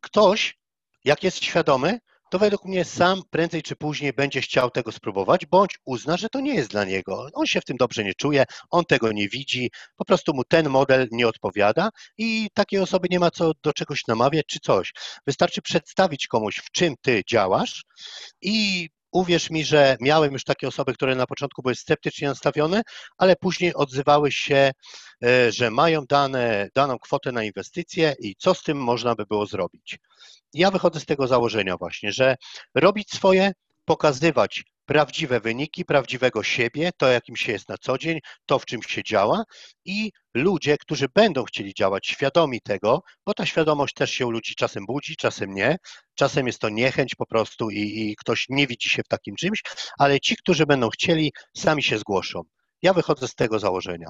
ktoś, 0.00 0.58
jak 1.04 1.24
jest 1.24 1.44
świadomy, 1.44 1.98
to 2.30 2.38
według 2.38 2.64
mnie 2.64 2.84
sam 2.84 3.22
prędzej 3.30 3.62
czy 3.62 3.76
później 3.76 4.12
będzie 4.12 4.40
chciał 4.40 4.70
tego 4.70 4.92
spróbować, 4.92 5.46
bądź 5.46 5.78
uzna, 5.84 6.16
że 6.16 6.28
to 6.28 6.40
nie 6.40 6.54
jest 6.54 6.70
dla 6.70 6.84
niego. 6.84 7.28
On 7.34 7.46
się 7.46 7.60
w 7.60 7.64
tym 7.64 7.76
dobrze 7.76 8.04
nie 8.04 8.14
czuje, 8.14 8.44
on 8.70 8.84
tego 8.84 9.12
nie 9.12 9.28
widzi, 9.28 9.70
po 9.96 10.04
prostu 10.04 10.34
mu 10.34 10.44
ten 10.44 10.68
model 10.68 11.08
nie 11.10 11.28
odpowiada 11.28 11.90
i 12.18 12.48
takiej 12.54 12.80
osoby 12.80 13.08
nie 13.10 13.20
ma 13.20 13.30
co 13.30 13.52
do 13.62 13.72
czegoś 13.72 14.06
namawiać 14.08 14.46
czy 14.46 14.60
coś. 14.60 14.92
Wystarczy 15.26 15.62
przedstawić 15.62 16.26
komuś, 16.26 16.56
w 16.56 16.70
czym 16.70 16.94
ty 17.02 17.22
działasz 17.30 17.84
i 18.40 18.88
uwierz 19.16 19.50
mi, 19.50 19.64
że 19.64 19.96
miałem 20.00 20.32
już 20.32 20.44
takie 20.44 20.68
osoby, 20.68 20.94
które 20.94 21.14
na 21.14 21.26
początku 21.26 21.62
były 21.62 21.74
sceptycznie 21.74 22.28
nastawione, 22.28 22.82
ale 23.18 23.36
później 23.36 23.74
odzywały 23.74 24.32
się, 24.32 24.70
e, 25.24 25.52
że 25.52 25.70
mają 25.70 26.04
dane, 26.08 26.68
daną 26.74 26.98
kwotę 26.98 27.32
na 27.32 27.44
inwestycje 27.44 28.14
i 28.18 28.34
co 28.38 28.54
z 28.54 28.62
tym 28.62 28.78
można 28.78 29.14
by 29.14 29.26
było 29.26 29.46
zrobić. 29.46 29.98
Ja 30.54 30.70
wychodzę 30.70 31.00
z 31.00 31.06
tego 31.06 31.26
założenia 31.26 31.76
właśnie, 31.76 32.12
że 32.12 32.36
robić 32.74 33.10
swoje, 33.10 33.52
pokazywać 33.86 34.64
prawdziwe 34.86 35.40
wyniki, 35.40 35.84
prawdziwego 35.84 36.42
siebie, 36.42 36.90
to 36.96 37.08
jakim 37.08 37.36
się 37.36 37.52
jest 37.52 37.68
na 37.68 37.78
co 37.78 37.98
dzień, 37.98 38.18
to 38.46 38.58
w 38.58 38.66
czym 38.66 38.82
się 38.82 39.02
działa 39.02 39.44
i 39.84 40.12
ludzie, 40.34 40.76
którzy 40.78 41.06
będą 41.14 41.44
chcieli 41.44 41.74
działać 41.74 42.06
świadomi 42.06 42.60
tego, 42.60 43.02
bo 43.26 43.34
ta 43.34 43.46
świadomość 43.46 43.94
też 43.94 44.10
się 44.10 44.26
u 44.26 44.30
ludzi 44.30 44.54
czasem 44.54 44.86
budzi, 44.86 45.16
czasem 45.16 45.54
nie, 45.54 45.76
czasem 46.14 46.46
jest 46.46 46.58
to 46.58 46.68
niechęć 46.68 47.14
po 47.14 47.26
prostu 47.26 47.70
i, 47.70 47.80
i 47.80 48.16
ktoś 48.16 48.46
nie 48.48 48.66
widzi 48.66 48.88
się 48.88 49.02
w 49.02 49.08
takim 49.08 49.36
czymś, 49.36 49.62
ale 49.98 50.20
ci, 50.20 50.36
którzy 50.36 50.66
będą 50.66 50.88
chcieli, 50.88 51.32
sami 51.56 51.82
się 51.82 51.98
zgłoszą. 51.98 52.42
Ja 52.82 52.92
wychodzę 52.92 53.28
z 53.28 53.34
tego 53.34 53.58
założenia. 53.58 54.08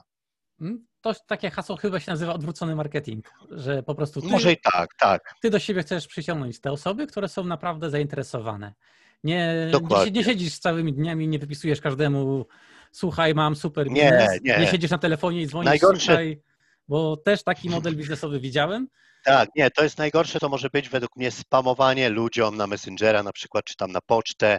Hmm? 0.59 0.87
To 1.01 1.15
takie 1.27 1.51
hasło 1.51 1.77
chyba 1.77 2.01
się 2.01 2.11
nazywa 2.11 2.35
odwrócony 2.35 2.77
marketing, 2.77 3.33
że 3.51 3.83
po 3.83 3.95
prostu 3.95 4.21
ty, 4.21 4.27
Może 4.27 4.53
i 4.53 4.61
tak, 4.61 4.95
tak. 4.99 5.35
Ty 5.43 5.51
do 5.51 5.59
siebie 5.59 5.83
chcesz 5.83 6.07
przyciągnąć 6.07 6.61
te 6.61 6.73
osoby, 6.73 7.07
które 7.07 7.29
są 7.29 7.45
naprawdę 7.45 7.91
zainteresowane. 7.91 8.75
Nie, 9.25 9.71
nie, 10.05 10.11
nie 10.11 10.25
siedzisz 10.25 10.59
całymi 10.59 10.93
dniami, 10.93 11.29
nie 11.29 11.39
wypisujesz 11.39 11.81
każdemu, 11.81 12.47
słuchaj, 12.93 13.35
mam 13.35 13.57
super 13.57 13.89
biznes. 13.89 14.41
Nie, 14.43 14.53
nie. 14.53 14.61
nie 14.61 14.67
siedzisz 14.67 14.91
na 14.91 14.99
telefonie 14.99 15.43
i 15.43 15.47
dzwonisz, 15.47 15.67
Najgorsze... 15.67 16.07
słuchaj, 16.07 16.41
bo 16.89 17.17
też 17.17 17.43
taki 17.43 17.71
model 17.71 17.97
biznesowy 17.97 18.41
widziałem 18.41 18.89
tak, 19.27 19.49
nie, 19.57 19.71
to 19.71 19.83
jest 19.83 19.99
najgorsze, 19.99 20.39
to 20.39 20.49
może 20.49 20.69
być 20.73 20.89
według 20.89 21.17
mnie 21.17 21.31
spamowanie 21.31 22.09
ludziom 22.09 22.57
na 22.57 22.67
Messengera 22.67 23.23
na 23.23 23.33
przykład, 23.33 23.65
czy 23.65 23.77
tam 23.77 23.93
na 23.93 24.01
pocztę, 24.07 24.59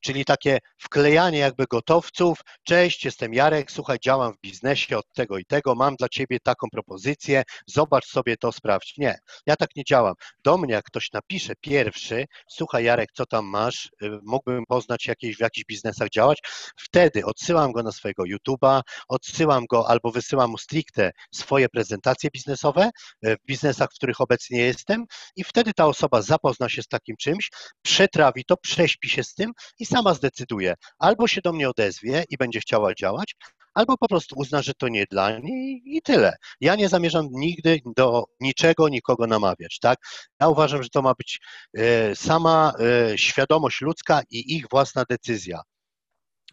czyli 0.00 0.24
takie 0.24 0.58
wklejanie 0.78 1.38
jakby 1.38 1.64
gotowców. 1.70 2.38
Cześć, 2.62 3.04
jestem 3.04 3.34
Jarek, 3.34 3.70
słuchaj, 3.70 3.98
działam 4.04 4.32
w 4.32 4.40
biznesie 4.40 4.98
od 4.98 5.12
tego 5.12 5.38
i 5.38 5.44
tego, 5.44 5.74
mam 5.74 5.96
dla 5.96 6.08
ciebie 6.08 6.38
taką 6.40 6.66
propozycję, 6.72 7.42
zobacz 7.66 8.06
sobie 8.06 8.36
to, 8.36 8.52
sprawdź. 8.52 8.94
Nie, 8.98 9.18
ja 9.46 9.56
tak 9.56 9.70
nie 9.76 9.84
działam. 9.84 10.14
Do 10.44 10.58
mnie 10.58 10.74
jak 10.74 10.84
ktoś 10.84 11.12
napisze 11.12 11.52
pierwszy, 11.60 12.24
słuchaj 12.48 12.84
Jarek, 12.84 13.08
co 13.12 13.26
tam 13.26 13.46
masz, 13.46 13.90
e, 14.02 14.18
mógłbym 14.22 14.64
poznać 14.68 15.06
jakieś, 15.06 15.36
w 15.36 15.40
jakichś 15.40 15.64
biznesach 15.64 16.08
działać, 16.08 16.38
wtedy 16.76 17.24
odsyłam 17.24 17.72
go 17.72 17.82
na 17.82 17.92
swojego 17.92 18.22
YouTube'a, 18.22 18.80
odsyłam 19.08 19.64
go 19.70 19.88
albo 19.88 20.10
wysyłam 20.10 20.50
mu 20.50 20.58
stricte 20.58 21.10
swoje 21.32 21.68
prezentacje 21.68 22.30
biznesowe, 22.30 22.90
w 23.34 23.46
biznesach, 23.46 23.88
w 23.92 23.96
których 23.96 24.20
obecnie 24.20 24.58
jestem 24.58 25.04
i 25.36 25.44
wtedy 25.44 25.72
ta 25.72 25.86
osoba 25.86 26.22
zapozna 26.22 26.68
się 26.68 26.82
z 26.82 26.88
takim 26.88 27.16
czymś, 27.16 27.50
przetrawi 27.82 28.44
to, 28.44 28.56
prześpi 28.56 29.08
się 29.08 29.24
z 29.24 29.34
tym 29.34 29.52
i 29.78 29.86
sama 29.86 30.14
zdecyduje. 30.14 30.74
Albo 30.98 31.28
się 31.28 31.40
do 31.40 31.52
mnie 31.52 31.70
odezwie 31.70 32.24
i 32.30 32.36
będzie 32.36 32.60
chciała 32.60 32.94
działać, 32.94 33.36
albo 33.76 33.96
po 33.96 34.08
prostu 34.08 34.34
uzna, 34.38 34.62
że 34.62 34.74
to 34.74 34.88
nie 34.88 35.06
dla 35.10 35.38
niej 35.38 35.82
i 35.84 36.02
tyle. 36.02 36.36
Ja 36.60 36.74
nie 36.74 36.88
zamierzam 36.88 37.28
nigdy 37.30 37.80
do 37.96 38.24
niczego, 38.40 38.88
nikogo 38.88 39.26
namawiać, 39.26 39.78
tak? 39.78 39.98
Ja 40.40 40.48
uważam, 40.48 40.82
że 40.82 40.88
to 40.88 41.02
ma 41.02 41.14
być 41.14 41.40
e, 41.76 42.16
sama 42.16 42.72
e, 42.80 43.18
świadomość 43.18 43.80
ludzka 43.80 44.22
i 44.30 44.56
ich 44.56 44.64
własna 44.70 45.04
decyzja. 45.10 45.60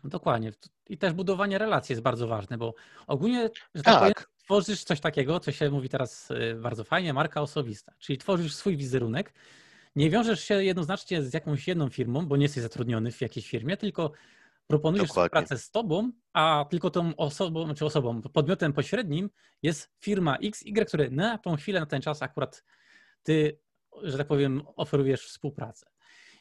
Dokładnie. 0.04 0.52
I 0.90 0.98
też 0.98 1.14
budowanie 1.14 1.58
relacji 1.58 1.94
jest 1.94 2.04
bardzo 2.04 2.28
ważne, 2.28 2.58
bo 2.58 2.74
ogólnie, 3.08 3.50
że 3.76 3.84
tak, 3.84 4.00
tak. 4.00 4.00
powiem, 4.00 4.14
tworzysz 4.44 4.84
coś 4.84 5.00
takiego, 5.00 5.40
co 5.40 5.52
się 5.52 5.70
mówi 5.70 5.90
teraz 5.90 6.32
y, 6.32 6.56
bardzo 6.62 6.84
fajnie, 6.84 7.14
marka 7.14 7.42
osobista. 7.42 7.94
Czyli 8.00 8.18
tworzysz 8.18 8.56
swój 8.56 8.78
wizerunek, 8.78 9.34
nie 9.96 10.10
wiążesz 10.10 10.44
się 10.44 10.64
jednoznacznie 10.64 11.24
z 11.24 11.34
jakąś 11.34 11.68
jedną 11.68 11.90
firmą, 11.90 12.26
bo 12.26 12.38
nie 12.38 12.44
jesteś 12.44 12.64
zatrudniony 12.64 13.12
w 13.12 13.22
jakiejś 13.22 13.50
firmie, 13.50 13.78
tylko 13.78 14.12
proponujesz 14.68 15.08
Dokładnie. 15.08 15.30
współpracę 15.30 15.58
z 15.58 15.72
tobą, 15.72 16.12
a 16.34 16.66
tylko 16.70 16.90
tą 16.90 17.16
osobą, 17.16 17.74
czy 17.74 17.86
osobą, 17.86 18.22
podmiotem 18.22 18.74
pośrednim 18.74 19.30
jest 19.62 19.92
firma 20.00 20.38
X, 20.38 20.62
Y, 20.66 20.88
które 20.88 21.10
na 21.10 21.38
tą 21.38 21.56
chwilę, 21.56 21.80
na 21.80 21.86
ten 21.86 22.02
czas 22.02 22.22
akurat 22.22 22.64
ty, 23.24 23.60
że 24.04 24.18
tak 24.18 24.28
powiem, 24.28 24.62
oferujesz 24.76 25.26
współpracę. 25.26 25.88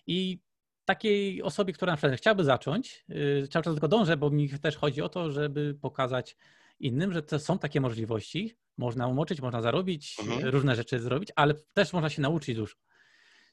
I 0.06 0.40
takiej 0.84 1.42
osobie, 1.42 1.72
która 1.72 1.92
na 1.92 1.96
przykład 1.96 2.18
chciałaby 2.18 2.44
zacząć, 2.44 3.04
yy, 3.08 3.48
cały 3.48 3.62
czas 3.62 3.74
tylko 3.74 3.88
dążę, 3.88 4.16
bo 4.16 4.30
mi 4.30 4.48
też 4.48 4.76
chodzi 4.76 5.02
o 5.02 5.08
to, 5.08 5.30
żeby 5.30 5.74
pokazać 5.80 6.36
innym, 6.82 7.12
że 7.12 7.22
to 7.22 7.38
są 7.38 7.58
takie 7.58 7.80
możliwości. 7.80 8.56
Można 8.78 9.06
umoczyć, 9.06 9.40
można 9.40 9.62
zarobić, 9.62 10.16
mhm. 10.20 10.48
różne 10.48 10.76
rzeczy 10.76 11.00
zrobić, 11.00 11.32
ale 11.36 11.54
też 11.74 11.92
można 11.92 12.10
się 12.10 12.22
nauczyć 12.22 12.56
dużo. 12.56 12.74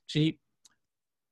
Czyli 0.06 0.39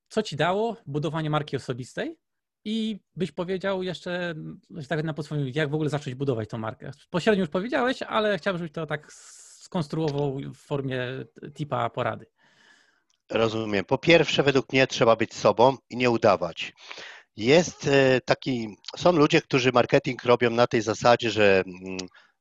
co 0.10 0.24
ci 0.24 0.36
dało 0.36 0.78
budowanie 0.86 1.30
marki 1.30 1.56
osobistej? 1.56 2.18
I 2.66 3.00
byś 3.16 3.32
powiedział 3.32 3.84
jeszcze, 3.84 4.36
tak 4.88 5.04
na 5.04 5.14
podstawie, 5.14 5.52
jak 5.56 5.70
w 5.70 5.74
ogóle 5.74 5.90
zacząć 5.90 6.16
budować 6.16 6.50
tą 6.50 6.58
markę? 6.58 6.92
Pośrednio 7.10 7.42
już 7.42 7.50
powiedziałeś, 7.50 8.02
ale 8.02 8.38
chciałbym, 8.38 8.58
żebyś 8.58 8.72
to 8.72 8.86
tak 8.86 9.14
skonstruował 9.14 10.40
w 10.40 10.58
formie 10.58 11.08
tipa 11.54 11.90
porady. 11.90 12.26
Rozumiem. 13.30 13.86
Po 13.86 13.98
pierwsze, 13.98 14.44
według 14.44 14.74
mnie 14.74 14.88
trzeba 14.88 15.16
być 15.16 15.34
sobą 15.34 15.78
i 15.90 15.98
nie 15.98 16.10
udawać. 16.10 16.74
Jest 17.38 17.88
e, 17.88 18.22
taki, 18.22 18.78
są 18.98 19.12
ludzie, 19.12 19.42
którzy 19.42 19.72
marketing 19.72 20.24
robią 20.24 20.50
na 20.50 20.68
tej 20.68 20.82
zasadzie, 20.82 21.30
że 21.32 21.64
mm, 21.66 21.98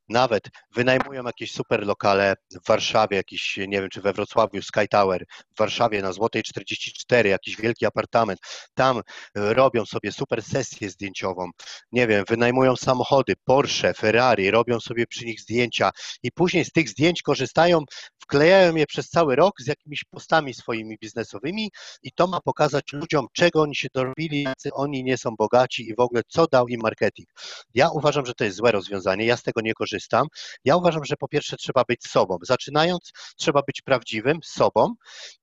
nawet 0.09 0.49
wynajmują 0.75 1.25
jakieś 1.25 1.53
super 1.53 1.87
lokale 1.87 2.35
w 2.65 2.69
Warszawie, 2.69 3.17
jakiś, 3.17 3.57
nie 3.57 3.81
wiem, 3.81 3.89
czy 3.91 4.01
we 4.01 4.13
Wrocławiu 4.13 4.63
Sky 4.63 4.89
Tower, 4.91 5.25
w 5.55 5.59
Warszawie 5.59 6.03
na 6.03 6.13
Złotej 6.13 6.43
44, 6.43 7.29
jakiś 7.29 7.57
wielki 7.57 7.87
apartament. 7.87 8.41
Tam 8.75 9.01
robią 9.35 9.87
sobie 9.87 10.13
super 10.13 10.43
sesję 10.43 10.91
zdjęciową, 10.91 11.51
nie 11.93 12.07
wiem, 12.07 12.25
wynajmują 12.29 12.77
samochody, 12.77 13.35
Porsche, 13.45 13.95
Ferrari, 13.95 14.51
robią 14.51 14.81
sobie 14.81 15.07
przy 15.07 15.25
nich 15.25 15.41
zdjęcia 15.41 15.91
i 16.23 16.33
później 16.33 16.65
z 16.65 16.73
tych 16.73 16.89
zdjęć 16.89 17.23
korzystają, 17.23 17.85
wklejają 18.27 18.75
je 18.75 18.87
przez 18.87 19.09
cały 19.09 19.37
rok 19.37 19.53
z 19.61 19.67
jakimiś 19.67 20.05
postami 20.05 20.55
swoimi 20.55 20.97
biznesowymi 21.03 21.71
i 22.03 22.13
to 22.13 22.27
ma 22.27 22.41
pokazać 22.41 22.85
ludziom, 22.93 23.27
czego 23.33 23.63
oni 23.63 23.75
się 23.75 23.89
dorobili, 23.95 24.43
jacy 24.43 24.71
oni 24.73 25.05
nie 25.05 25.19
są 25.19 25.31
bogaci 25.39 25.89
i 25.89 25.95
w 25.95 26.01
ogóle 26.01 26.23
co 26.29 26.47
dał 26.47 26.69
im 26.69 26.81
marketing. 26.83 27.29
Ja 27.75 27.91
uważam, 27.91 28.27
że 28.27 28.35
to 28.35 28.45
jest 28.45 28.57
złe 28.57 28.73
rozwiązanie, 28.73 29.27
ja 29.27 29.37
z 29.37 29.43
tego 29.43 29.61
nie 29.61 29.75
korzystam. 29.75 30.27
Ja 30.65 30.77
uważam, 30.77 31.05
że 31.05 31.17
po 31.17 31.29
pierwsze 31.29 31.57
trzeba 31.57 31.83
być 31.89 32.05
sobą. 32.05 32.39
Zaczynając, 32.43 33.13
trzeba 33.37 33.63
być 33.67 33.83
prawdziwym, 33.83 34.39
sobą 34.45 34.95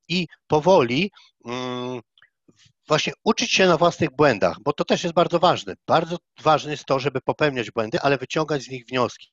i 0.07 0.27
powoli. 0.47 1.11
Mm, 1.45 2.01
właśnie 2.87 3.13
uczyć 3.23 3.51
się 3.51 3.67
na 3.67 3.77
własnych 3.77 4.09
błędach, 4.15 4.57
bo 4.65 4.73
to 4.73 4.85
też 4.85 5.03
jest 5.03 5.15
bardzo 5.15 5.39
ważne. 5.39 5.73
Bardzo 5.87 6.17
ważne 6.43 6.71
jest 6.71 6.85
to, 6.85 6.99
żeby 6.99 7.21
popełniać 7.21 7.71
błędy, 7.71 7.99
ale 8.01 8.17
wyciągać 8.17 8.63
z 8.63 8.69
nich 8.69 8.85
wnioski. 8.85 9.31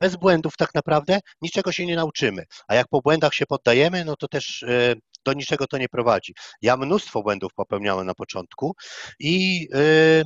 Bez 0.00 0.16
błędów 0.16 0.56
tak 0.56 0.74
naprawdę 0.74 1.20
niczego 1.42 1.72
się 1.72 1.86
nie 1.86 1.96
nauczymy, 1.96 2.44
a 2.68 2.74
jak 2.74 2.88
po 2.88 3.00
błędach 3.00 3.34
się 3.34 3.46
poddajemy, 3.46 4.04
no 4.04 4.16
to 4.16 4.28
też 4.28 4.62
e, 4.62 4.94
do 5.24 5.32
niczego 5.32 5.66
to 5.66 5.78
nie 5.78 5.88
prowadzi. 5.88 6.34
Ja 6.62 6.76
mnóstwo 6.76 7.22
błędów 7.22 7.52
popełniałem 7.54 8.06
na 8.06 8.14
początku 8.14 8.74
i 9.18 9.68
e, 9.74 10.22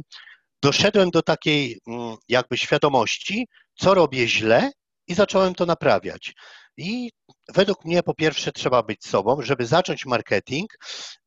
doszedłem 0.63 1.11
do 1.11 1.23
takiej 1.23 1.79
mm, 1.87 2.17
jakby 2.29 2.59
świadomości, 2.59 3.47
co 3.75 3.95
robię 3.95 4.29
źle 4.29 4.71
i 5.07 5.15
zacząłem 5.15 5.55
to 5.55 5.67
naprawiać. 5.67 6.35
I 6.77 7.11
według 7.55 7.85
mnie 7.85 8.03
po 8.03 8.15
pierwsze 8.15 8.53
trzeba 8.53 8.83
być 8.83 9.07
sobą, 9.07 9.43
żeby 9.43 9.67
zacząć 9.67 10.07
marketing 10.07 10.71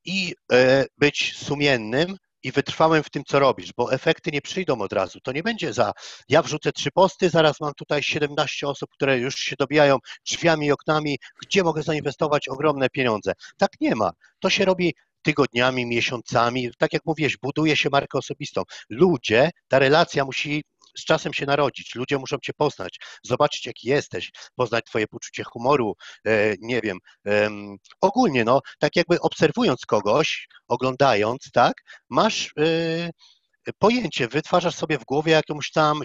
i 0.05 0.35
e, 0.51 0.85
być 0.97 1.37
sumiennym 1.37 2.17
i 2.43 2.51
wytrwałym 2.51 3.03
w 3.03 3.09
tym, 3.09 3.23
co 3.27 3.39
robisz, 3.39 3.73
bo 3.77 3.93
efekty 3.93 4.31
nie 4.31 4.41
przyjdą 4.41 4.81
od 4.81 4.93
razu. 4.93 5.19
To 5.23 5.31
nie 5.31 5.43
będzie 5.43 5.73
za, 5.73 5.91
ja 6.29 6.41
wrzucę 6.41 6.71
trzy 6.71 6.91
posty, 6.91 7.29
zaraz 7.29 7.59
mam 7.59 7.73
tutaj 7.73 8.03
17 8.03 8.67
osób, 8.67 8.89
które 8.93 9.19
już 9.19 9.35
się 9.35 9.55
dobijają 9.59 9.97
drzwiami 10.25 10.65
i 10.67 10.71
oknami, 10.71 11.17
gdzie 11.41 11.63
mogę 11.63 11.83
zainwestować 11.83 12.47
ogromne 12.47 12.89
pieniądze. 12.89 13.33
Tak 13.57 13.71
nie 13.81 13.95
ma. 13.95 14.11
To 14.39 14.49
się 14.49 14.65
robi 14.65 14.93
tygodniami, 15.21 15.85
miesiącami. 15.85 16.69
Tak 16.77 16.93
jak 16.93 17.01
mówiłeś, 17.05 17.37
buduje 17.37 17.75
się 17.75 17.89
markę 17.91 18.17
osobistą. 18.17 18.63
Ludzie, 18.89 19.49
ta 19.67 19.79
relacja 19.79 20.25
musi 20.25 20.63
z 20.97 21.05
czasem 21.05 21.33
się 21.33 21.45
narodzić. 21.45 21.95
Ludzie 21.95 22.17
muszą 22.17 22.37
cię 22.43 22.53
poznać, 22.53 22.99
zobaczyć, 23.23 23.65
jaki 23.65 23.87
jesteś, 23.87 24.31
poznać 24.55 24.85
twoje 24.85 25.07
poczucie 25.07 25.43
humoru, 25.43 25.95
e, 26.25 26.55
nie 26.59 26.81
wiem. 26.81 26.97
Ogólnie, 28.01 28.43
no, 28.45 28.61
tak 28.79 28.95
jakby 28.95 29.19
obserwując 29.19 29.85
kogoś, 29.85 30.47
oglądając, 30.67 31.51
tak, 31.53 31.73
masz 32.09 32.53
e, 32.59 33.09
pojęcie, 33.79 34.27
wytwarzasz 34.27 34.75
sobie 34.75 34.97
w 34.97 35.05
głowie 35.05 35.31
jakąś 35.31 35.71
tam 35.71 36.01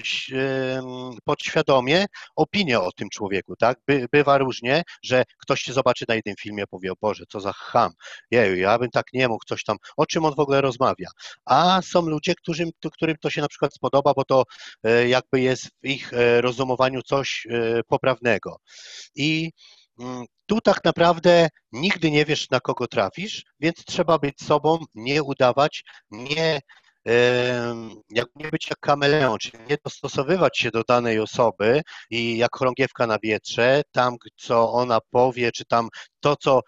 podświadomie 1.25 2.07
opinię 2.37 2.81
o 2.81 2.93
tym 2.93 3.09
człowieku, 3.11 3.57
tak? 3.57 3.79
By, 3.87 4.07
bywa 4.13 4.39
różnie, 4.39 4.83
że 5.03 5.25
ktoś 5.39 5.63
cię 5.63 5.73
zobaczy 5.73 6.05
na 6.09 6.15
jednym 6.15 6.35
filmie, 6.37 6.67
powie, 6.67 6.93
o 6.93 6.95
Boże, 7.01 7.25
co 7.29 7.41
za 7.41 7.53
ham, 7.53 7.93
jeju, 8.31 8.57
ja 8.57 8.79
bym 8.79 8.91
tak 8.91 9.07
nie 9.13 9.29
mógł, 9.29 9.45
coś 9.47 9.65
tam, 9.65 9.77
o 9.97 10.07
czym 10.07 10.25
on 10.25 10.35
w 10.35 10.41
ogóle 10.41 10.61
rozmawia. 10.61 11.09
A 11.45 11.81
są 11.83 12.03
ludzie, 12.03 12.35
którym, 12.35 12.71
którym 12.93 13.17
to 13.21 13.31
się 13.31 13.41
na 13.41 13.49
przykład 13.49 13.75
spodoba, 13.75 14.13
bo 14.15 14.25
to 14.25 14.45
e, 14.85 15.09
jakby 15.09 15.41
jest 15.41 15.67
w 15.67 15.87
ich 15.87 16.13
e, 16.13 16.41
rozumowaniu 16.41 17.03
coś 17.03 17.47
e, 17.51 17.83
poprawnego. 17.83 18.57
I 19.15 19.51
mm, 20.01 20.25
tu 20.47 20.61
tak 20.61 20.85
naprawdę 20.85 21.49
nigdy 21.73 22.11
nie 22.11 22.25
wiesz, 22.25 22.51
na 22.51 22.61
kogo 22.61 22.87
trafisz, 22.87 23.45
więc 23.61 23.85
trzeba 23.85 24.19
być 24.19 24.41
sobą, 24.41 24.79
nie 24.95 25.23
udawać, 25.23 25.85
nie 26.11 26.61
jak 28.11 28.27
nie 28.37 28.49
być 28.51 28.71
jak 28.71 28.81
kameleon, 28.81 29.39
czyli 29.39 29.59
nie 29.69 29.77
dostosowywać 29.85 30.59
się 30.59 30.71
do 30.71 30.83
danej 30.89 31.21
osoby 31.21 31.83
i 32.11 32.39
jak 32.39 32.57
chorągiewka 32.57 33.07
na 33.07 33.19
wietrze, 33.23 33.83
tam 33.93 34.17
co 34.37 34.73
ona 34.73 34.99
powie, 35.11 35.53
czy 35.53 35.65
tam 35.65 35.89
to, 36.21 36.37
co 36.37 36.61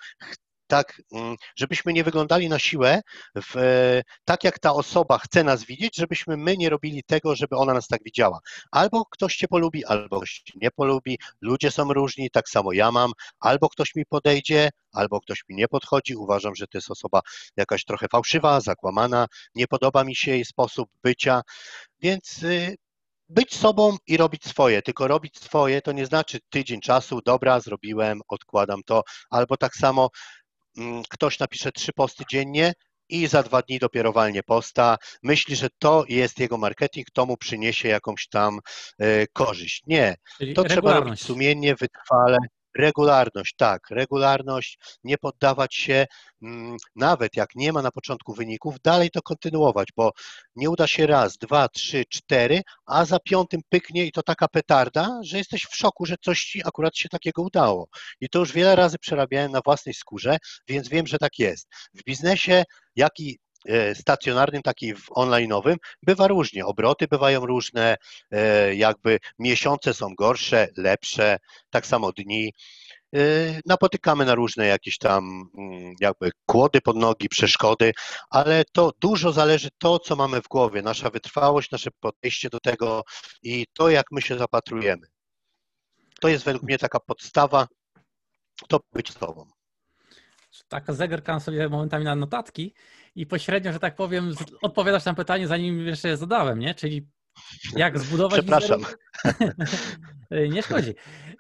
tak, 0.69 1.03
mm, 1.13 1.37
żebyśmy 1.57 1.93
nie 1.93 2.05
wyglądali 2.05 2.49
na 2.49 2.59
siłę, 2.59 3.01
w, 3.37 3.55
tak 4.25 4.45
jak 4.45 4.59
ta 4.59 4.73
osoba 4.73 5.19
chce 5.19 5.45
nas 5.45 5.65
widzieć, 5.65 5.97
żebyśmy 5.97 6.37
my 6.37 6.57
nie 6.57 6.71
robili 6.71 7.03
tego, 7.03 7.37
żeby 7.37 7.57
ona 7.57 7.75
nas 7.75 7.87
tak 7.87 8.01
widziała. 8.05 8.41
Albo 8.71 9.05
ktoś 9.07 9.37
cię 9.37 9.49
polubi, 9.49 9.85
albo 9.85 10.17
ktoś 10.21 10.43
cię 10.45 10.53
nie 10.63 10.71
polubi. 10.71 11.19
Ludzie 11.41 11.71
są 11.71 11.93
różni, 11.93 12.31
tak 12.31 12.49
samo 12.49 12.73
ja 12.73 12.93
mam. 12.93 13.13
Albo 13.41 13.69
ktoś 13.69 13.95
mi 13.95 14.07
podejdzie, 14.07 14.71
albo 14.93 15.21
ktoś 15.21 15.45
mi 15.49 15.57
nie 15.57 15.69
podchodzi. 15.69 16.17
Uważam, 16.17 16.55
że 16.55 16.67
to 16.67 16.79
jest 16.79 16.91
osoba 16.91 17.21
jakaś 17.57 17.85
trochę 17.85 18.07
fałszywa, 18.09 18.61
zakłamana. 18.61 19.27
Nie 19.55 19.67
podoba 19.67 20.05
mi 20.05 20.17
się 20.17 20.31
jej 20.31 20.45
sposób 20.45 20.89
bycia, 21.03 21.43
więc 22.01 22.43
y, 22.43 22.77
być 23.29 23.57
sobą 23.57 23.97
i 24.07 24.17
robić 24.17 24.45
swoje. 24.45 24.83
Tylko 24.83 25.09
robić 25.09 25.39
swoje 25.39 25.83
to 25.83 25.93
nie 25.93 26.07
znaczy 26.07 26.39
tydzień 26.51 26.81
czasu, 26.81 27.21
dobra, 27.25 27.61
zrobiłem, 27.61 28.21
odkładam 28.29 28.83
to, 28.83 29.03
albo 29.31 29.57
tak 29.57 29.77
samo 29.77 30.11
ktoś 31.09 31.39
napisze 31.39 31.73
trzy 31.73 31.93
posty 31.93 32.25
dziennie 32.31 32.73
i 33.09 33.27
za 33.27 33.43
dwa 33.43 33.63
dni 33.63 33.79
dopiero 33.79 34.13
walnie 34.13 34.43
posta, 34.43 34.97
myśli, 35.23 35.57
że 35.57 35.69
to 35.79 36.05
jest 36.09 36.39
jego 36.39 36.59
marketing, 36.59 37.07
to 37.13 37.27
mu 37.27 37.37
przyniesie 37.37 37.89
jakąś 37.89 38.29
tam 38.29 38.59
e, 38.99 39.27
korzyść. 39.27 39.83
Nie, 39.87 40.15
to 40.55 40.65
trzeba 40.65 40.93
robić 40.93 41.23
sumiennie, 41.23 41.75
wytrwale, 41.75 42.39
Regularność, 42.79 43.55
tak, 43.57 43.91
regularność, 43.91 44.79
nie 45.05 45.19
poddawać 45.19 45.75
się, 45.75 46.07
mm, 46.43 46.77
nawet 46.97 47.37
jak 47.37 47.55
nie 47.55 47.73
ma 47.73 47.83
na 47.83 47.91
początku 47.91 48.35
wyników, 48.35 48.81
dalej 48.81 49.11
to 49.11 49.23
kontynuować, 49.23 49.89
bo 49.97 50.13
nie 50.57 50.71
uda 50.71 50.87
się 50.87 51.07
raz, 51.07 51.37
dwa, 51.37 51.69
trzy, 51.69 52.05
cztery, 52.09 52.63
a 52.87 53.05
za 53.05 53.19
piątym 53.21 53.61
pyknie 53.69 54.07
i 54.07 54.13
to 54.13 54.23
taka 54.23 54.49
petarda, 54.49 55.21
że 55.23 55.39
jesteś 55.39 55.63
w 55.63 55.77
szoku, 55.77 56.07
że 56.07 56.15
coś 56.25 56.45
ci 56.45 56.63
akurat 56.67 56.97
się 56.97 57.09
takiego 57.09 57.43
udało. 57.43 57.89
I 58.21 58.29
to 58.29 58.39
już 58.39 58.53
wiele 58.53 58.77
razy 58.77 58.99
przerabiałem 58.99 59.53
na 59.53 59.61
własnej 59.65 59.95
skórze, 59.95 60.39
więc 60.69 60.89
wiem, 60.89 61.07
że 61.07 61.19
tak 61.19 61.39
jest. 61.39 61.69
W 61.95 62.05
biznesie, 62.05 62.65
jak 62.97 63.21
i 63.21 63.39
stacjonarnym, 63.95 64.63
tak 64.63 64.83
i 64.83 64.95
w 64.95 65.09
online'owym, 65.11 65.77
bywa 66.03 66.29
różnie. 66.29 66.67
Obroty 66.67 67.09
bywają 67.09 67.47
różne, 67.47 67.97
e, 68.31 68.75
jakby 68.75 69.19
miesiące 69.39 69.95
są 69.95 70.15
gorsze, 70.15 70.69
lepsze, 70.77 71.39
tak 71.71 71.87
samo 71.87 72.13
dni. 72.13 72.53
E, 73.15 73.21
napotykamy 73.67 74.25
na 74.25 74.35
różne 74.35 74.67
jakieś 74.67 74.99
tam 74.99 75.51
mm, 75.59 75.95
jakby 76.01 76.31
kłody 76.47 76.81
pod 76.81 76.97
nogi, 76.97 77.29
przeszkody, 77.29 77.93
ale 78.31 78.65
to 78.73 78.93
dużo 79.01 79.33
zależy 79.33 79.69
to, 79.79 79.99
co 79.99 80.17
mamy 80.17 80.43
w 80.43 80.49
głowie, 80.49 80.83
nasza 80.83 81.11
wytrwałość, 81.11 81.71
nasze 81.71 81.91
podejście 82.01 82.49
do 82.51 82.61
tego 82.61 83.03
i 83.43 83.67
to, 83.73 83.91
jak 83.91 84.07
my 84.13 84.23
się 84.23 84.39
zapatrujemy. 84.39 85.07
To 86.21 86.29
jest 86.29 86.45
według 86.45 86.63
mnie 86.65 86.79
taka 86.79 87.01
podstawa, 87.01 87.69
to 88.69 88.81
być 88.93 89.13
sobą. 89.13 89.58
Tak, 90.69 90.93
zegarkam 90.93 91.41
sobie 91.41 91.69
momentami 91.69 92.05
na 92.05 92.15
notatki 92.15 92.75
i 93.15 93.27
pośrednio, 93.27 93.73
że 93.73 93.79
tak 93.79 93.95
powiem, 93.95 94.35
odpowiadasz 94.63 95.05
na 95.05 95.15
pytanie, 95.15 95.49
zanim 95.49 95.87
jeszcze 95.87 96.09
je 96.09 96.17
zadałem, 96.17 96.59
nie? 96.59 96.75
Czyli 96.75 97.09
jak 97.77 97.99
zbudować 97.99 98.41
Przepraszam. 98.41 98.81
nie 100.55 100.63
szkodzi. 100.63 100.95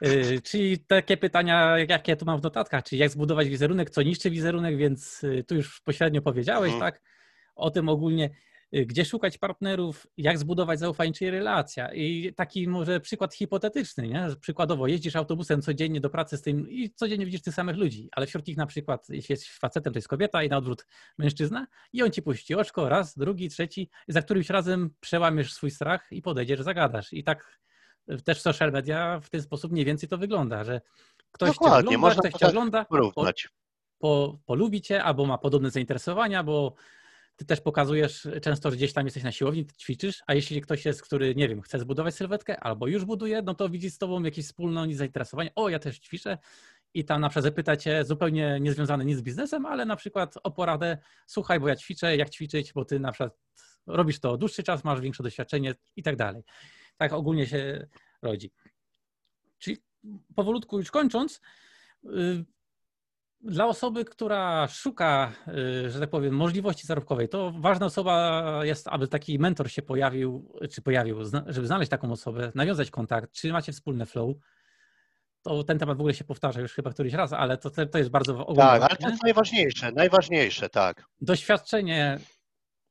Y, 0.06 0.40
czyli 0.42 0.78
takie 0.78 1.16
pytania, 1.16 1.78
jakie 1.88 2.16
tu 2.16 2.24
mam 2.24 2.40
w 2.40 2.42
notatkach, 2.42 2.84
czyli 2.84 3.00
jak 3.00 3.10
zbudować 3.10 3.48
wizerunek, 3.48 3.90
co 3.90 4.02
niszczy 4.02 4.30
wizerunek, 4.30 4.76
więc 4.76 5.24
y, 5.24 5.44
tu 5.48 5.54
już 5.54 5.80
pośrednio 5.80 6.22
powiedziałeś, 6.22 6.72
mhm. 6.72 6.92
tak? 6.92 7.02
O 7.54 7.70
tym 7.70 7.88
ogólnie. 7.88 8.30
Y, 8.76 8.86
gdzie 8.86 9.04
szukać 9.04 9.38
partnerów, 9.38 10.06
jak 10.16 10.38
zbudować 10.38 10.78
zaufanie, 10.78 11.12
czyli 11.12 11.30
relacja. 11.30 11.94
I 11.94 12.34
taki 12.34 12.68
może 12.68 13.00
przykład 13.00 13.34
hipotetyczny, 13.34 14.08
nie? 14.08 14.26
Przykładowo 14.40 14.86
jeździsz 14.86 15.16
autobusem 15.16 15.62
codziennie 15.62 16.00
do 16.00 16.10
pracy 16.10 16.36
z 16.36 16.42
tym 16.42 16.70
i 16.70 16.90
codziennie 16.90 17.26
widzisz 17.26 17.42
tych 17.42 17.54
samych 17.54 17.76
ludzi, 17.76 18.08
ale 18.12 18.26
wśród 18.26 18.46
nich 18.46 18.56
na 18.56 18.66
przykład, 18.66 19.08
jeśli 19.08 19.32
jest 19.32 19.46
facetem, 19.46 19.92
to 19.92 19.98
jest 19.98 20.08
kobieta 20.08 20.42
i 20.42 20.48
na 20.48 20.56
odwrót 20.56 20.86
mężczyzna 21.18 21.66
i 21.92 22.02
on 22.02 22.10
ci 22.10 22.22
puści 22.22 22.54
oczko, 22.54 22.88
raz, 22.88 23.18
drugi, 23.18 23.48
trzeci, 23.48 23.90
za 24.08 24.22
którymś 24.22 24.50
razem 24.50 24.90
przełamiesz 25.00 25.52
swój 25.52 25.70
strach 25.70 26.08
i 26.10 26.22
podejdziesz, 26.22 26.60
zagadasz. 26.60 27.12
I 27.12 27.24
tak 27.24 27.58
też 28.24 28.40
social 28.40 28.72
media 28.72 29.20
w 29.20 29.30
ten 29.30 29.42
sposób 29.42 29.72
mniej 29.72 29.84
więcej 29.84 30.08
to 30.08 30.18
wygląda, 30.18 30.64
że 30.64 30.80
ktoś 31.32 31.48
Dokładnie, 31.50 31.74
cię 31.74 31.78
ogląda, 31.78 31.98
można 31.98 32.20
ktoś 32.20 32.32
cię 32.32 32.38
tak 32.38 32.48
ogląda, 32.48 32.84
porównać. 32.84 33.48
Po, 33.98 34.08
po, 34.08 34.38
polubi 34.46 34.80
cię 34.80 35.04
albo 35.04 35.26
ma 35.26 35.38
podobne 35.38 35.70
zainteresowania, 35.70 36.42
bo 36.42 36.74
ty 37.38 37.44
też 37.44 37.60
pokazujesz 37.60 38.28
często, 38.42 38.70
że 38.70 38.76
gdzieś 38.76 38.92
tam 38.92 39.04
jesteś 39.06 39.22
na 39.22 39.32
siłowni, 39.32 39.66
ćwiczysz, 39.66 40.22
a 40.26 40.34
jeśli 40.34 40.60
ktoś 40.60 40.84
jest, 40.84 41.02
który, 41.02 41.34
nie 41.34 41.48
wiem, 41.48 41.62
chce 41.62 41.78
zbudować 41.78 42.14
sylwetkę 42.14 42.60
albo 42.60 42.86
już 42.86 43.04
buduje, 43.04 43.42
no 43.42 43.54
to 43.54 43.68
widzi 43.68 43.90
z 43.90 43.98
tobą 43.98 44.22
jakieś 44.22 44.46
wspólne 44.46 44.94
zainteresowanie. 44.94 45.50
O, 45.54 45.68
ja 45.68 45.78
też 45.78 45.98
ćwiczę 45.98 46.38
i 46.94 47.04
tam 47.04 47.20
na 47.20 47.28
przykład 47.28 47.44
zapyta 47.44 47.76
cię 47.76 48.04
zupełnie 48.04 48.58
niezwiązane 48.60 49.04
nic 49.04 49.18
z 49.18 49.22
biznesem, 49.22 49.66
ale 49.66 49.84
na 49.84 49.96
przykład 49.96 50.34
o 50.42 50.50
poradę, 50.50 50.98
słuchaj, 51.26 51.60
bo 51.60 51.68
ja 51.68 51.76
ćwiczę, 51.76 52.16
jak 52.16 52.30
ćwiczyć, 52.30 52.72
bo 52.72 52.84
ty 52.84 53.00
na 53.00 53.12
przykład 53.12 53.38
robisz 53.86 54.20
to 54.20 54.36
dłuższy 54.36 54.62
czas, 54.62 54.84
masz 54.84 55.00
większe 55.00 55.22
doświadczenie 55.22 55.74
i 55.96 56.02
tak 56.02 56.16
dalej. 56.16 56.42
Tak 56.96 57.12
ogólnie 57.12 57.46
się 57.46 57.86
rodzi. 58.22 58.50
Czyli 59.58 59.76
powolutku 60.34 60.78
już 60.78 60.90
kończąc, 60.90 61.40
y, 62.04 62.44
dla 63.40 63.66
osoby, 63.66 64.04
która 64.04 64.68
szuka, 64.68 65.32
y, 65.48 65.90
że 65.90 66.00
tak 66.00 66.10
powiem, 66.10 66.34
możliwości 66.34 66.86
zarobkowej, 66.86 67.28
to 67.28 67.52
ważna 67.58 67.86
osoba 67.86 68.42
jest, 68.62 68.88
aby 68.88 69.08
taki 69.08 69.38
mentor 69.38 69.70
się 69.70 69.82
pojawił, 69.82 70.52
czy 70.70 70.82
pojawił, 70.82 71.18
żeby 71.46 71.66
znaleźć 71.66 71.90
taką 71.90 72.12
osobę, 72.12 72.52
nawiązać 72.54 72.90
kontakt, 72.90 73.32
czy 73.32 73.52
macie 73.52 73.72
wspólne 73.72 74.06
flow. 74.06 74.36
To 75.42 75.64
ten 75.64 75.78
temat 75.78 75.98
w 75.98 76.00
ogóle 76.00 76.14
się 76.14 76.24
powtarza 76.24 76.60
już 76.60 76.72
chyba 76.72 76.90
któryś 76.90 77.12
raz, 77.12 77.32
ale 77.32 77.58
to, 77.58 77.70
to 77.70 77.98
jest 77.98 78.10
bardzo 78.10 78.46
ogólne. 78.46 78.62
Tak, 78.62 78.82
ale 78.82 78.96
to 78.96 79.08
jest 79.08 79.22
najważniejsze, 79.22 79.92
najważniejsze, 79.92 80.68
tak. 80.68 81.04
Doświadczenie 81.20 82.18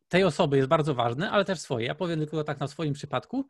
tej 0.07 0.23
osoby 0.23 0.57
jest 0.57 0.69
bardzo 0.69 0.95
ważne, 0.95 1.31
ale 1.31 1.45
też 1.45 1.59
swoje. 1.59 1.85
Ja 1.85 1.95
powiem 1.95 2.19
tylko 2.19 2.43
tak 2.43 2.59
na 2.59 2.67
swoim 2.67 2.93
przypadku. 2.93 3.47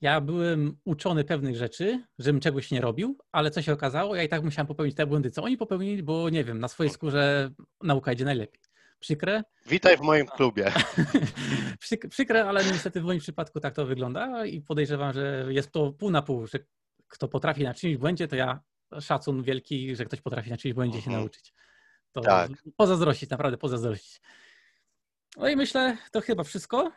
Ja 0.00 0.20
byłem 0.20 0.76
uczony 0.84 1.24
pewnych 1.24 1.56
rzeczy, 1.56 2.04
żebym 2.18 2.40
czegoś 2.40 2.70
nie 2.70 2.80
robił, 2.80 3.18
ale 3.32 3.50
co 3.50 3.62
się 3.62 3.72
okazało, 3.72 4.16
ja 4.16 4.22
i 4.22 4.28
tak 4.28 4.42
musiałem 4.42 4.66
popełnić 4.66 4.96
te 4.96 5.06
błędy, 5.06 5.30
co 5.30 5.42
oni 5.42 5.56
popełnili, 5.56 6.02
bo 6.02 6.30
nie 6.30 6.44
wiem, 6.44 6.60
na 6.60 6.68
swojej 6.68 6.92
skórze 6.92 7.50
nauka 7.82 8.12
idzie 8.12 8.24
najlepiej. 8.24 8.60
Przykre? 8.98 9.42
Witaj 9.66 9.96
w 9.96 10.00
moim 10.00 10.26
klubie. 10.26 10.72
Przykre, 12.10 12.44
ale 12.44 12.64
niestety 12.64 13.00
w 13.00 13.04
moim 13.04 13.20
przypadku 13.20 13.60
tak 13.60 13.74
to 13.74 13.86
wygląda 13.86 14.46
i 14.46 14.60
podejrzewam, 14.60 15.12
że 15.12 15.46
jest 15.48 15.70
to 15.72 15.92
pół 15.92 16.10
na 16.10 16.22
pół, 16.22 16.46
że 16.46 16.58
kto 17.08 17.28
potrafi 17.28 17.64
na 17.64 17.74
czymś 17.74 17.96
błędzie, 17.96 18.28
to 18.28 18.36
ja 18.36 18.60
szacun 19.00 19.42
wielki, 19.42 19.96
że 19.96 20.04
ktoś 20.04 20.20
potrafi 20.20 20.50
na 20.50 20.56
czymś 20.56 20.74
błędzie 20.74 20.98
się 20.98 21.06
mhm. 21.06 21.20
nauczyć. 21.20 21.54
To 22.12 22.20
tak. 22.20 22.50
pozazdrościć, 22.76 23.30
naprawdę 23.30 23.58
pozazdrościć. 23.58 24.20
No 25.36 25.48
i 25.48 25.56
myślę, 25.56 25.96
to 26.10 26.20
chyba 26.20 26.44
wszystko. 26.44 26.92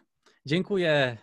dziękuję 0.46 1.18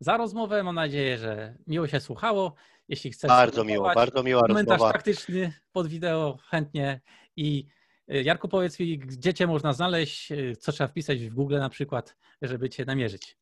za 0.00 0.16
rozmowę. 0.16 0.62
Mam 0.62 0.74
nadzieję, 0.74 1.18
że 1.18 1.54
miło 1.66 1.86
się 1.86 2.00
słuchało. 2.00 2.54
Jeśli 2.88 3.12
chcesz 3.12 3.28
Bardzo 3.28 3.64
miło, 3.64 3.94
bardzo 3.94 4.22
miła 4.22 4.42
komentarz 4.42 4.72
rozmowa. 4.72 4.92
praktyczny 4.92 5.52
pod 5.72 5.86
wideo, 5.86 6.38
chętnie. 6.50 7.00
I 7.36 7.66
y, 8.12 8.22
Jarku, 8.22 8.48
powiedz 8.48 8.80
mi, 8.80 8.98
gdzie 8.98 9.34
cię 9.34 9.46
można 9.46 9.72
znaleźć, 9.72 10.32
y, 10.32 10.56
co 10.56 10.72
trzeba 10.72 10.88
wpisać 10.88 11.18
w 11.18 11.34
Google 11.34 11.58
na 11.58 11.68
przykład, 11.68 12.16
żeby 12.42 12.70
cię 12.70 12.84
namierzyć. 12.84 13.36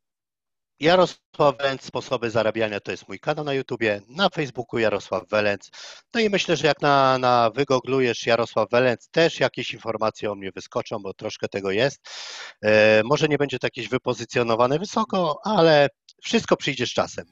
Jarosław 0.80 1.58
Węc, 1.58 1.82
sposoby 1.82 2.30
zarabiania 2.30 2.80
to 2.80 2.90
jest 2.90 3.08
mój 3.08 3.20
kanał 3.20 3.44
na 3.44 3.54
YouTubie, 3.54 4.00
na 4.08 4.28
Facebooku 4.28 4.78
Jarosław 4.78 5.28
Welec. 5.28 5.70
No 6.14 6.20
i 6.20 6.30
myślę, 6.30 6.56
że 6.56 6.66
jak 6.66 6.82
na, 6.82 7.18
na 7.18 7.50
wygooglujesz 7.50 8.26
Jarosław 8.26 8.70
Welec, 8.70 9.08
też 9.08 9.40
jakieś 9.40 9.74
informacje 9.74 10.32
o 10.32 10.34
mnie 10.34 10.50
wyskoczą, 10.54 10.98
bo 10.98 11.14
troszkę 11.14 11.48
tego 11.48 11.70
jest. 11.70 12.00
E, 12.62 13.02
może 13.04 13.28
nie 13.28 13.38
będzie 13.38 13.58
to 13.58 13.66
jakieś 13.66 13.88
wypozycjonowane 13.88 14.78
wysoko, 14.78 15.40
ale 15.44 15.88
wszystko 16.24 16.56
przyjdzie 16.56 16.86
z 16.86 16.92
czasem. 16.92 17.26